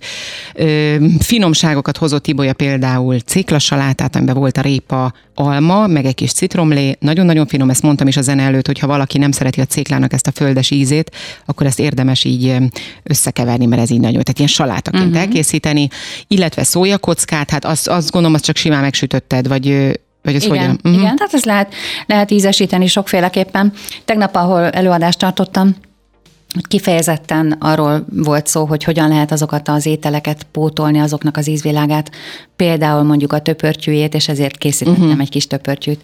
Finomságokat 1.19 1.97
hozott 1.97 2.27
Ibolya 2.27 2.53
például 2.53 3.19
céklasalátát, 3.19 4.15
amiben 4.15 4.35
volt 4.35 4.57
a 4.57 4.61
répa, 4.61 5.13
alma, 5.35 5.87
meg 5.87 6.05
egy 6.05 6.15
kis 6.15 6.31
citromlé, 6.33 6.95
nagyon-nagyon 6.99 7.47
finom, 7.47 7.69
ezt 7.69 7.81
mondtam 7.81 8.07
is 8.07 8.17
a 8.17 8.21
zene 8.21 8.43
előtt, 8.43 8.65
hogy 8.65 8.79
ha 8.79 8.87
valaki 8.87 9.17
nem 9.17 9.31
szereti 9.31 9.61
a 9.61 9.65
céklának 9.65 10.13
ezt 10.13 10.27
a 10.27 10.31
földes 10.31 10.71
ízét, 10.71 11.11
akkor 11.45 11.65
ezt 11.65 11.79
érdemes 11.79 12.23
így 12.23 12.55
összekeverni, 13.03 13.65
mert 13.65 13.81
ez 13.81 13.89
így 13.89 13.99
nagyon, 13.99 14.21
tehát 14.21 14.37
ilyen 14.37 14.49
salátaként 14.49 15.05
uh-huh. 15.05 15.19
elkészíteni, 15.19 15.87
illetve 16.27 16.63
szójakockát, 16.63 17.49
hát 17.49 17.65
azt, 17.65 17.87
azt 17.87 18.11
gondolom, 18.11 18.35
azt 18.35 18.45
csak 18.45 18.55
simán 18.55 18.81
megsütötted, 18.81 19.47
vagy 19.47 19.91
vagy 20.23 20.35
ez 20.35 20.43
igen, 20.43 20.57
hogyan? 20.57 20.79
Uh-huh. 20.83 21.01
igen, 21.01 21.15
tehát 21.15 21.33
ez 21.33 21.43
lehet, 21.43 21.73
lehet 22.05 22.31
ízesíteni 22.31 22.87
sokféleképpen. 22.87 23.73
Tegnap, 24.05 24.35
ahol 24.35 24.69
előadást 24.69 25.19
tartottam, 25.19 25.75
Kifejezetten 26.61 27.55
arról 27.59 28.05
volt 28.09 28.47
szó, 28.47 28.65
hogy 28.65 28.83
hogyan 28.83 29.07
lehet 29.07 29.31
azokat 29.31 29.67
az 29.69 29.85
ételeket 29.85 30.45
pótolni, 30.51 30.99
azoknak 30.99 31.37
az 31.37 31.47
ízvilágát, 31.47 32.11
például 32.55 33.03
mondjuk 33.03 33.33
a 33.33 33.39
töpörtyűjét, 33.39 34.13
és 34.13 34.27
ezért 34.27 34.57
készítettem 34.57 35.03
uh-huh. 35.03 35.21
egy 35.21 35.29
kis 35.29 35.47
töpörtyűt. 35.47 35.99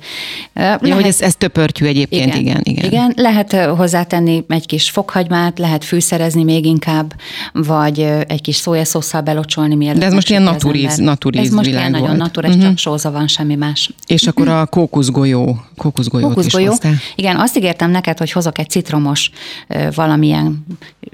Lehet, 0.54 0.88
ja, 0.88 0.96
hogy 0.96 1.06
ez, 1.06 1.22
ez 1.22 1.36
töpörtyű 1.36 1.86
egyébként, 1.86 2.36
igen, 2.36 2.40
igen, 2.40 2.62
igen. 2.64 2.86
Igen, 2.86 3.14
lehet 3.16 3.54
hozzátenni 3.54 4.46
egy 4.48 4.66
kis 4.66 4.90
fokhagymát, 4.90 5.60
lehet 5.60 5.84
fűszerezni 5.86 6.44
még 6.44 6.66
inkább, 6.66 7.14
vagy 7.54 8.00
egy 8.28 8.42
kis 8.42 8.56
szójaszósszal 8.56 9.22
belocsolni, 9.22 9.76
mielőtt 9.76 10.00
De 10.00 10.06
ez 10.06 10.14
most 10.14 10.30
ilyen 10.30 10.42
naturíz, 10.42 10.98
naturíz 10.98 11.46
Ez 11.46 11.54
most 11.54 11.70
ilyen 11.70 11.92
nagyon 11.92 12.16
natur, 12.16 12.46
uh-huh. 12.46 12.62
csak 12.62 12.78
sóza 12.78 13.12
van, 13.12 13.28
semmi 13.28 13.56
más. 13.56 13.92
És 14.08 14.28
akkor 14.28 14.48
a 14.48 14.66
kókuszgolyó, 14.66 15.62
kókuszgolyót 15.78 16.28
kókuszgolyó. 16.28 16.64
is 16.64 16.70
hoztál. 16.70 16.94
Igen, 17.16 17.36
azt 17.36 17.58
ígértem 17.58 17.92
neked, 17.92 18.18
hogy 18.18 18.32
hozok 18.32 18.60
egy 18.60 18.70
citromos 18.70 19.32
valamilyen 19.96 20.39
ilyen 20.40 20.66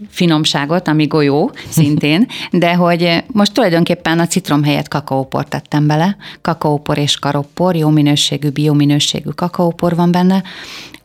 finomságot, 0.09 0.87
ami 0.87 1.05
golyó 1.05 1.51
szintén, 1.69 2.27
de 2.51 2.73
hogy 2.73 3.23
most 3.27 3.53
tulajdonképpen 3.53 4.19
a 4.19 4.27
citrom 4.27 4.63
helyett 4.63 4.87
kakaóport 4.87 5.49
tettem 5.49 5.87
bele, 5.87 6.17
kakaópor 6.41 6.97
és 6.97 7.19
karoppor, 7.19 7.75
jó 7.75 7.89
minőségű, 7.89 8.49
biominőségű 8.49 9.29
kakaópor 9.29 9.95
van 9.95 10.11
benne, 10.11 10.43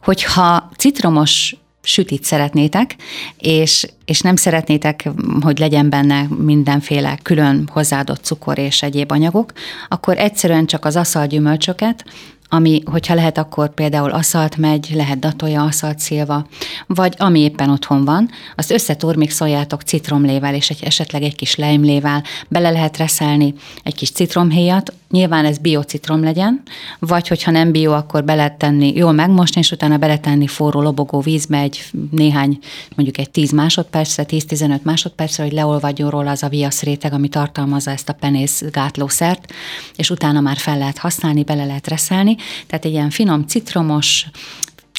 hogyha 0.03 0.71
citromos 0.77 1.55
sütit 1.83 2.25
szeretnétek, 2.25 2.97
és 3.39 3.87
és 4.05 4.21
nem 4.21 4.37
szeretnétek, 4.37 5.09
hogy 5.41 5.59
legyen 5.59 5.91
benne 5.91 6.27
mindenféle 6.39 7.19
külön 7.23 7.69
hozzáadott 7.73 8.25
cukor 8.25 8.59
és 8.59 8.83
egyéb 8.83 9.13
anyagok, 9.13 9.53
akkor 9.89 10.19
egyszerűen 10.19 10.67
csak 10.67 10.85
az 10.85 10.97
aszalt 10.97 11.31
gyümölcsöket, 11.31 12.05
ami, 12.53 12.83
hogyha 12.85 13.15
lehet, 13.15 13.39
akkor 13.39 13.75
például 13.75 14.11
aszalt 14.11 14.57
megy, 14.57 14.91
lehet 14.95 15.19
datolja, 15.19 15.63
aszalt 15.63 15.99
szilva, 15.99 16.47
vagy 16.87 17.15
ami 17.19 17.41
éppen 17.41 17.71
otthon 17.71 18.05
van, 18.05 18.31
azt 18.57 18.71
összeturmixoljátok 18.71 19.83
citromlével 19.83 20.55
és 20.55 20.71
egy, 20.71 20.83
esetleg 20.83 21.23
egy 21.23 21.37
kis 21.37 21.55
lejmlével, 21.55 22.23
bele 22.49 22.71
lehet 22.71 22.97
reszelni 22.97 23.55
egy 23.83 23.95
kis 23.95 24.11
citromhéjat, 24.11 24.93
nyilván 25.11 25.45
ez 25.45 25.59
biocitrom 25.59 26.23
legyen, 26.23 26.63
vagy 26.99 27.29
hogyha 27.29 27.51
nem 27.51 27.71
bio, 27.71 27.93
akkor 27.93 28.25
be 28.25 28.35
lehet 28.35 28.59
tenni, 28.59 28.93
jól 28.95 29.13
megmosni, 29.13 29.61
és 29.61 29.71
utána 29.71 29.97
beletenni 29.97 30.47
forró 30.47 30.83
lobogó 30.83 31.21
vízbe 31.21 31.59
egy 31.59 31.83
néhány, 32.11 32.59
mondjuk 32.97 33.19
egy 33.19 33.31
10 33.31 33.51
másodpercre, 33.51 34.25
10-15 34.29 34.83
másodpercre, 34.83 35.43
hogy 35.43 35.53
leolvadjon 35.53 36.11
róla 36.11 36.31
az 36.31 36.43
a 36.43 36.49
viasz 36.49 36.83
réteg, 36.83 37.13
ami 37.13 37.29
tartalmazza 37.29 37.91
ezt 37.91 38.09
a 38.09 38.13
penész 38.13 38.65
gátlószert, 38.71 39.53
és 39.97 40.11
utána 40.11 40.41
már 40.41 40.57
fel 40.57 40.79
lehet 40.79 40.99
használni, 40.99 41.43
bele 41.43 41.65
lehet 41.65 41.89
reszelni, 41.89 42.37
tehát 42.67 42.85
egy 42.85 42.93
ilyen 42.93 43.11
finom 43.11 43.47
citromos, 43.47 44.27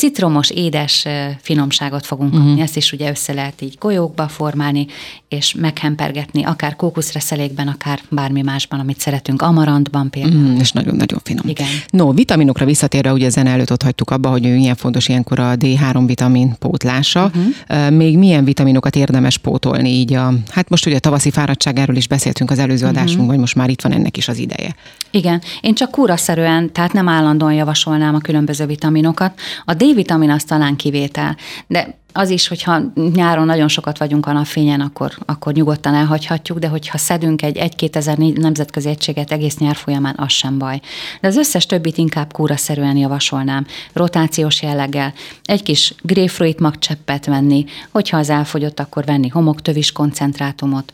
citromos, 0.01 0.49
édes 0.49 1.05
finomságot 1.41 2.05
fogunk 2.05 2.31
kapni. 2.31 2.49
Uh-huh. 2.49 2.63
Ezt 2.63 2.77
is 2.77 2.91
ugye 2.91 3.09
össze 3.09 3.33
lehet 3.33 3.61
így 3.61 3.75
golyókba 3.79 4.27
formálni, 4.27 4.85
és 5.29 5.53
meghempergetni, 5.53 6.43
akár 6.43 6.75
kókuszreszelékben, 6.75 7.67
akár 7.67 7.99
bármi 8.09 8.41
másban, 8.41 8.79
amit 8.79 8.99
szeretünk, 8.99 9.41
amarantban 9.41 10.09
például. 10.09 10.41
Mm, 10.41 10.59
és 10.59 10.71
nagyon-nagyon 10.71 11.19
finom. 11.23 11.47
Igen. 11.47 11.67
No, 11.89 12.13
vitaminokra 12.13 12.65
visszatérve, 12.65 13.11
ugye 13.11 13.25
ezen 13.25 13.47
előtt 13.47 13.71
ott 13.71 13.83
hagytuk 13.83 14.09
abba, 14.09 14.29
hogy 14.29 14.41
milyen 14.41 14.75
fontos 14.75 15.07
ilyenkor 15.07 15.39
a 15.39 15.55
D3 15.55 16.03
vitamin 16.05 16.55
pótlása. 16.59 17.31
Uh-huh. 17.33 17.91
Még 17.91 18.17
milyen 18.17 18.43
vitaminokat 18.43 18.95
érdemes 18.95 19.37
pótolni 19.37 19.89
így 19.89 20.13
a, 20.13 20.33
hát 20.49 20.69
most 20.69 20.85
ugye 20.85 20.95
a 20.95 20.99
tavaszi 20.99 21.31
fáradtságáról 21.31 21.95
is 21.95 22.07
beszéltünk 22.07 22.51
az 22.51 22.59
előző 22.59 22.85
uh-huh. 22.85 22.99
adásunkban, 22.99 23.29
hogy 23.29 23.39
most 23.39 23.55
már 23.55 23.69
itt 23.69 23.81
van 23.81 23.91
ennek 23.91 24.17
is 24.17 24.27
az 24.27 24.37
ideje. 24.37 24.75
Igen, 25.11 25.41
én 25.61 25.73
csak 25.73 25.91
kúraszerűen, 25.91 26.71
tehát 26.73 26.93
nem 26.93 27.07
állandóan 27.07 27.53
javasolnám 27.53 28.15
a 28.15 28.19
különböző 28.19 28.65
vitaminokat. 28.65 29.39
A 29.65 29.73
D-vitamin 29.91 30.29
az 30.29 30.43
talán 30.43 30.75
kivétel, 30.75 31.37
de 31.67 31.99
az 32.13 32.29
is, 32.29 32.47
hogyha 32.47 32.81
nyáron 33.13 33.45
nagyon 33.45 33.67
sokat 33.67 33.97
vagyunk 33.97 34.25
a 34.25 34.31
napfényen, 34.31 34.81
akkor, 34.81 35.11
akkor 35.25 35.53
nyugodtan 35.53 35.93
elhagyhatjuk, 35.93 36.59
de 36.59 36.67
hogyha 36.67 36.97
szedünk 36.97 37.41
egy 37.41 37.57
1-2 37.77 37.95
ezer 37.95 38.17
nemzetközi 38.17 38.89
egységet 38.89 39.31
egész 39.31 39.57
nyár 39.57 39.75
folyamán, 39.75 40.15
az 40.17 40.31
sem 40.31 40.57
baj. 40.57 40.79
De 41.21 41.27
az 41.27 41.37
összes 41.37 41.65
többit 41.65 41.97
inkább 41.97 42.33
kúraszerűen 42.33 42.97
javasolnám, 42.97 43.65
rotációs 43.93 44.61
jelleggel, 44.61 45.13
egy 45.43 45.63
kis 45.63 45.93
grapefruit 46.01 46.59
magcseppet 46.59 47.25
venni, 47.25 47.65
hogyha 47.89 48.17
az 48.17 48.29
elfogyott, 48.29 48.79
akkor 48.79 49.05
venni 49.05 49.27
homoktövis 49.27 49.91
koncentrátumot, 49.91 50.93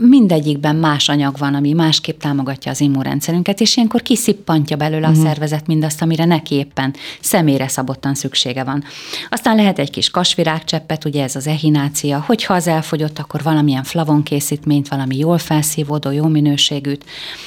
mindegyikben 0.00 0.76
más 0.76 1.08
anyag 1.08 1.38
van, 1.38 1.54
ami 1.54 1.72
másképp 1.72 2.20
támogatja 2.20 2.70
az 2.70 2.80
immunrendszerünket, 2.80 3.60
és 3.60 3.76
ilyenkor 3.76 4.02
kiszippantja 4.02 4.76
belőle 4.76 5.06
uh-huh. 5.06 5.16
a 5.16 5.18
mhm. 5.18 5.26
szervezet 5.28 5.66
mindazt, 5.66 6.02
amire 6.02 6.24
neki 6.24 6.54
éppen 6.54 6.94
személyre 7.20 7.68
szabottan 7.68 8.14
szüksége 8.14 8.64
van. 8.64 8.84
Aztán 9.28 9.56
lehet 9.56 9.78
egy 9.78 9.90
kis 9.90 10.10
kasvirágcseppet, 10.10 11.04
ugye 11.04 11.22
ez 11.22 11.36
az 11.36 11.46
ehinácia, 11.46 12.24
hogyha 12.26 12.54
az 12.54 12.66
elfogyott, 12.66 13.18
akkor 13.18 13.42
valamilyen 13.42 13.82
flavon 13.82 14.22
készítményt, 14.22 14.88
valami 14.88 15.16
jól 15.16 15.38
felszívódó, 15.38 16.10
jó 16.10 16.26
minőségűt. 16.26 17.04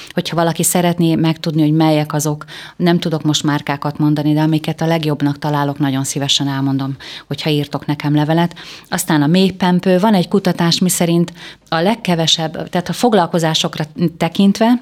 Hogyha 0.09 0.35
valaki 0.35 0.63
szeretné 0.63 1.15
megtudni, 1.15 1.61
hogy 1.61 1.73
melyek 1.73 2.13
azok, 2.13 2.45
nem 2.75 2.99
tudok 2.99 3.23
most 3.23 3.43
márkákat 3.43 3.97
mondani, 3.97 4.33
de 4.33 4.41
amiket 4.41 4.81
a 4.81 4.85
legjobbnak 4.85 5.39
találok, 5.39 5.79
nagyon 5.79 6.03
szívesen 6.03 6.47
elmondom, 6.47 6.95
hogyha 7.27 7.49
írtok 7.49 7.85
nekem 7.85 8.15
levelet. 8.15 8.55
Aztán 8.89 9.21
a 9.21 9.27
mélypempő, 9.27 9.99
van 9.99 10.13
egy 10.13 10.27
kutatás, 10.27 10.79
mi 10.79 10.89
szerint 10.89 11.33
a 11.67 11.79
legkevesebb 11.79 12.38
legkevesebb, 12.39 12.69
tehát 12.69 12.89
a 12.89 12.93
foglalkozásokra 12.93 13.85
tekintve, 14.17 14.79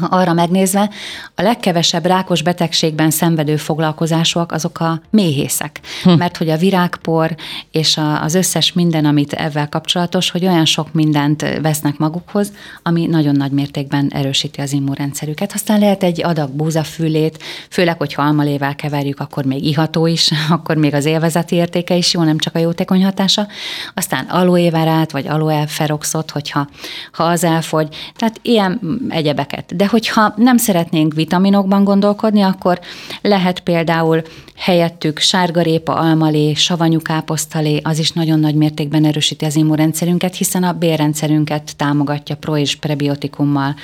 arra 0.00 0.32
megnézve, 0.32 0.90
a 1.34 1.42
legkevesebb 1.42 2.06
rákos 2.06 2.42
betegségben 2.42 3.10
szenvedő 3.10 3.56
foglalkozások 3.56 4.52
azok 4.52 4.80
a 4.80 5.00
méhészek. 5.10 5.80
Hm. 6.02 6.10
Mert 6.10 6.36
hogy 6.36 6.48
a 6.48 6.56
virágpor 6.56 7.34
és 7.70 7.96
a, 7.96 8.22
az 8.22 8.34
összes 8.34 8.72
minden, 8.72 9.04
amit 9.04 9.32
ezzel 9.32 9.68
kapcsolatos, 9.68 10.30
hogy 10.30 10.46
olyan 10.46 10.64
sok 10.64 10.92
mindent 10.92 11.58
vesznek 11.62 11.98
magukhoz, 11.98 12.52
ami 12.82 13.06
nagyon 13.06 13.36
nagy 13.36 13.50
mértékben 13.50 14.10
erősíti 14.14 14.60
az 14.60 14.72
immunrendszerüket. 14.72 15.52
Aztán 15.52 15.78
lehet 15.78 16.02
egy 16.02 16.24
adag 16.24 16.50
búzafülét, 16.50 17.42
főleg, 17.70 17.98
hogyha 17.98 18.22
almalével 18.22 18.74
keverjük, 18.74 19.20
akkor 19.20 19.44
még 19.44 19.64
iható 19.64 20.06
is, 20.06 20.30
akkor 20.48 20.76
még 20.76 20.94
az 20.94 21.04
élvezeti 21.04 21.54
értéke 21.54 21.94
is 21.94 22.12
jó, 22.12 22.22
nem 22.22 22.38
csak 22.38 22.54
a 22.54 22.58
jótékony 22.58 23.04
hatása. 23.04 23.46
Aztán 23.94 24.24
aloe 24.24 25.06
vagy 25.10 25.26
aloe 25.26 25.66
feroxot, 25.66 26.30
hogyha 26.30 26.68
ha 27.12 27.24
az 27.24 27.44
elfogy. 27.44 27.88
Tehát 28.16 28.38
ilyen 28.42 28.80
egyebeket 29.08 29.76
de 29.82 29.88
hogyha 29.88 30.32
nem 30.36 30.56
szeretnénk 30.56 31.14
vitaminokban 31.14 31.84
gondolkodni, 31.84 32.42
akkor 32.42 32.80
lehet 33.22 33.60
például 33.60 34.22
helyettük 34.62 35.18
sárgarépa, 35.18 35.94
almalé, 35.94 36.54
savanyú 36.54 37.00
káposztalé, 37.00 37.80
az 37.82 37.98
is 37.98 38.10
nagyon 38.10 38.40
nagy 38.40 38.54
mértékben 38.54 39.04
erősíti 39.04 39.44
az 39.44 39.56
immunrendszerünket, 39.56 40.34
hiszen 40.34 40.62
a 40.62 40.72
bérrendszerünket 40.72 41.76
támogatja 41.76 42.36
pro 42.36 42.56
és 42.56 42.76
prebiotikummal. 42.76 43.74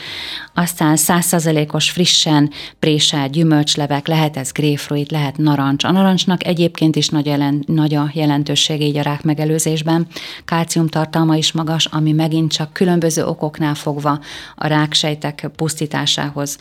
Aztán 0.54 0.96
százszerzelékos 0.96 1.90
frissen 1.90 2.50
préselt 2.78 3.30
gyümölcslevek, 3.30 4.06
lehet 4.06 4.36
ez 4.36 4.52
grapefruit, 4.52 5.10
lehet 5.10 5.36
narancs. 5.36 5.84
A 5.84 5.90
narancsnak 5.90 6.46
egyébként 6.46 6.96
is 6.96 7.08
nagy, 7.08 7.26
jelen, 7.26 7.64
nagy 7.66 7.94
a 7.94 8.10
jelentősége 8.12 8.84
így 8.84 8.96
a 8.96 9.02
rák 9.02 9.22
megelőzésben. 9.22 10.06
Kálciumtartalma 10.44 11.36
is 11.36 11.52
magas, 11.52 11.86
ami 11.86 12.12
megint 12.12 12.52
csak 12.52 12.72
különböző 12.72 13.24
okoknál 13.24 13.74
fogva 13.74 14.20
a 14.56 14.66
ráksejtek 14.66 15.50
pusztításához 15.56 16.58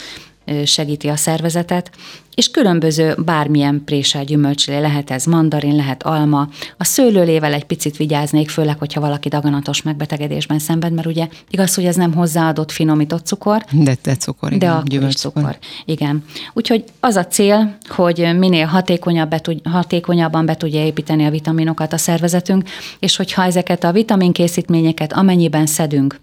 segíti 0.66 1.08
a 1.08 1.16
szervezetet, 1.16 1.92
és 2.38 2.52
különböző 2.52 3.16
bármilyen 3.26 3.82
présel 3.86 4.24
gyümölcslé, 4.24 4.80
lehet 4.80 5.12
ez 5.12 5.26
mandarin, 5.26 5.76
lehet 5.76 6.04
alma. 6.04 6.50
A 6.78 6.84
szőlőlével 6.84 7.54
egy 7.54 7.64
picit 7.64 7.98
vigyáznék, 7.98 8.50
főleg, 8.50 8.80
hogyha 8.80 9.02
valaki 9.02 9.30
daganatos 9.30 9.82
megbetegedésben 9.82 10.60
szenved, 10.60 10.94
mert 10.94 11.08
ugye 11.08 11.28
igaz, 11.50 11.76
hogy 11.76 11.86
ez 11.86 11.96
nem 11.96 12.14
hozzáadott 12.14 12.72
finomított 12.72 13.26
cukor. 13.26 13.64
De, 13.72 13.98
de 14.04 14.16
cukor, 14.16 14.54
igen. 14.54 14.84
De 14.90 15.06
a 15.06 15.10
cukor. 15.10 15.58
Igen. 15.86 16.24
Úgyhogy 16.54 16.84
az 17.00 17.16
a 17.16 17.26
cél, 17.26 17.78
hogy 17.88 18.38
minél 18.38 18.66
hatékonyabb 18.66 19.30
be 19.30 19.40
tud, 19.40 19.60
hatékonyabban 19.64 20.46
be 20.46 20.56
tudja 20.56 20.86
építeni 20.86 21.26
a 21.26 21.30
vitaminokat 21.30 21.94
a 21.94 21.98
szervezetünk, 21.98 22.70
és 23.00 23.16
hogyha 23.16 23.44
ezeket 23.44 23.84
a 23.84 23.92
vitaminkészítményeket 23.92 25.14
amennyiben 25.14 25.66
szedünk, 25.66 26.20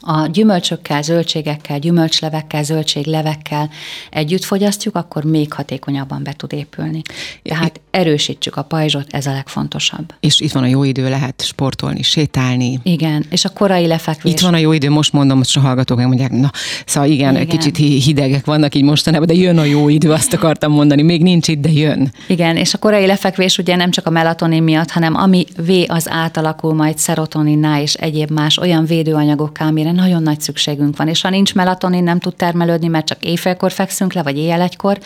a 0.00 0.26
gyümölcsökkel, 0.26 1.02
zöldségekkel, 1.02 1.78
gyümölcslevekkel, 1.78 2.62
zöldséglevekkel 2.62 3.70
együtt 4.10 4.44
fogyasztjuk, 4.44 4.96
akkor 4.96 5.24
még 5.24 5.52
hatékonyabban 5.52 6.22
be 6.22 6.32
tud 6.32 6.52
épülni. 6.52 7.02
Tehát 7.42 7.80
erősítsük 7.90 8.56
a 8.56 8.62
pajzsot, 8.62 9.06
ez 9.10 9.26
a 9.26 9.32
legfontosabb. 9.32 10.14
És 10.20 10.40
itt 10.40 10.52
van 10.52 10.62
a 10.62 10.66
jó 10.66 10.84
idő, 10.84 11.08
lehet 11.08 11.42
sportolni, 11.44 12.02
sétálni. 12.02 12.80
Igen, 12.82 13.24
és 13.30 13.44
a 13.44 13.48
korai 13.48 13.86
lefekvés. 13.86 14.32
Itt 14.32 14.40
van 14.40 14.54
a 14.54 14.58
jó 14.58 14.72
idő, 14.72 14.90
most 14.90 15.12
mondom, 15.12 15.38
most 15.38 15.56
a 15.56 15.60
hallgatók 15.60 15.98
mondják, 15.98 16.30
na, 16.30 16.50
szóval 16.86 17.10
igen, 17.10 17.34
igen, 17.34 17.46
kicsit 17.46 17.76
hidegek 17.76 18.46
vannak 18.46 18.74
így 18.74 18.82
mostanában, 18.82 19.26
de 19.26 19.34
jön 19.34 19.58
a 19.58 19.64
jó 19.64 19.88
idő, 19.88 20.10
azt 20.10 20.32
akartam 20.32 20.72
mondani, 20.72 21.02
még 21.02 21.22
nincs 21.22 21.48
itt, 21.48 21.60
de 21.60 21.70
jön. 21.70 22.12
Igen, 22.26 22.56
és 22.56 22.74
a 22.74 22.78
korai 22.78 23.06
lefekvés 23.06 23.58
ugye 23.58 23.76
nem 23.76 23.90
csak 23.90 24.06
a 24.06 24.10
melatonin 24.10 24.62
miatt, 24.62 24.90
hanem 24.90 25.14
ami 25.14 25.44
V 25.56 25.70
az 25.86 26.08
átalakul 26.08 26.74
majd 26.74 26.98
szerotoninná 26.98 27.80
és 27.80 27.94
egyéb 27.94 28.30
más 28.30 28.58
olyan 28.58 28.84
védőanyagokká, 28.84 29.66
amire 29.66 29.92
nagyon 29.98 30.22
nagy 30.22 30.40
szükségünk 30.40 30.96
van, 30.96 31.08
és 31.08 31.20
ha 31.20 31.30
nincs 31.30 31.54
melatonin, 31.54 32.02
nem 32.02 32.18
tud 32.18 32.36
termelődni, 32.36 32.86
mert 32.88 33.06
csak 33.06 33.24
éjfélkor 33.24 33.72
fekszünk 33.72 34.12
le, 34.12 34.22
vagy 34.22 34.38
éjjel 34.38 34.60
egykor, 34.60 34.98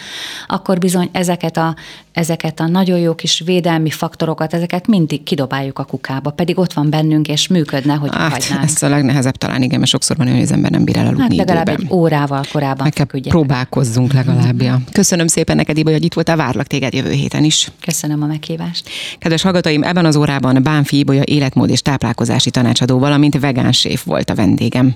akkor 0.47 0.79
bizony 0.79 1.09
ezeket 1.13 1.57
a, 1.57 1.75
ezeket 2.13 2.61
a 2.61 2.67
nagyon 2.67 2.99
jó 2.99 3.15
kis 3.15 3.43
védelmi 3.45 3.91
faktorokat, 3.91 4.55
ezeket 4.55 4.87
mindig 4.87 5.23
kidobáljuk 5.23 5.79
a 5.79 5.85
kukába, 5.85 6.31
pedig 6.31 6.59
ott 6.59 6.73
van 6.73 6.91
bennünk, 6.91 7.29
és 7.29 7.49
működne, 7.49 7.95
hogy 7.95 8.11
hát, 8.13 8.31
hagynánk. 8.31 8.65
Ez 8.65 8.83
a 8.83 8.89
legnehezebb 8.89 9.37
talán, 9.37 9.63
igen, 9.63 9.79
mert 9.79 9.91
sokszor 9.91 10.17
van 10.17 10.27
olyan, 10.27 10.39
hogy 10.39 10.49
az 10.49 10.53
ember 10.53 10.71
nem 10.71 10.85
bír 10.85 10.97
el 10.97 11.07
aludni 11.07 11.23
hát 11.23 11.35
legalább 11.35 11.69
időben. 11.69 11.87
egy 11.87 11.93
órával 11.93 12.43
korábban 12.53 12.83
Meg 12.83 12.93
kell 12.93 13.21
próbálkozzunk 13.21 14.13
legalább. 14.13 14.63
Ja. 14.63 14.81
Köszönöm 14.93 15.27
szépen 15.27 15.57
neked, 15.57 15.77
Iba, 15.77 15.91
hogy 15.91 16.05
itt 16.05 16.15
voltál, 16.15 16.37
várlak 16.37 16.67
téged 16.67 16.95
jövő 16.95 17.11
héten 17.11 17.45
is. 17.45 17.71
Köszönöm 17.81 18.23
a 18.23 18.27
meghívást. 18.27 18.89
Kedves 19.19 19.43
hallgatóim, 19.43 19.83
ebben 19.83 20.05
az 20.05 20.17
órában 20.17 20.63
Bánfi 20.63 20.99
Ibolya 20.99 21.23
életmód 21.23 21.71
és 21.71 21.83
táplálkozási 21.83 22.51
tanácsadó, 22.51 22.99
valamint 22.99 23.41
vegán 23.41 23.73
séf 23.73 24.05
volt 24.05 24.31
a 24.31 24.35
vendégem. 24.35 24.95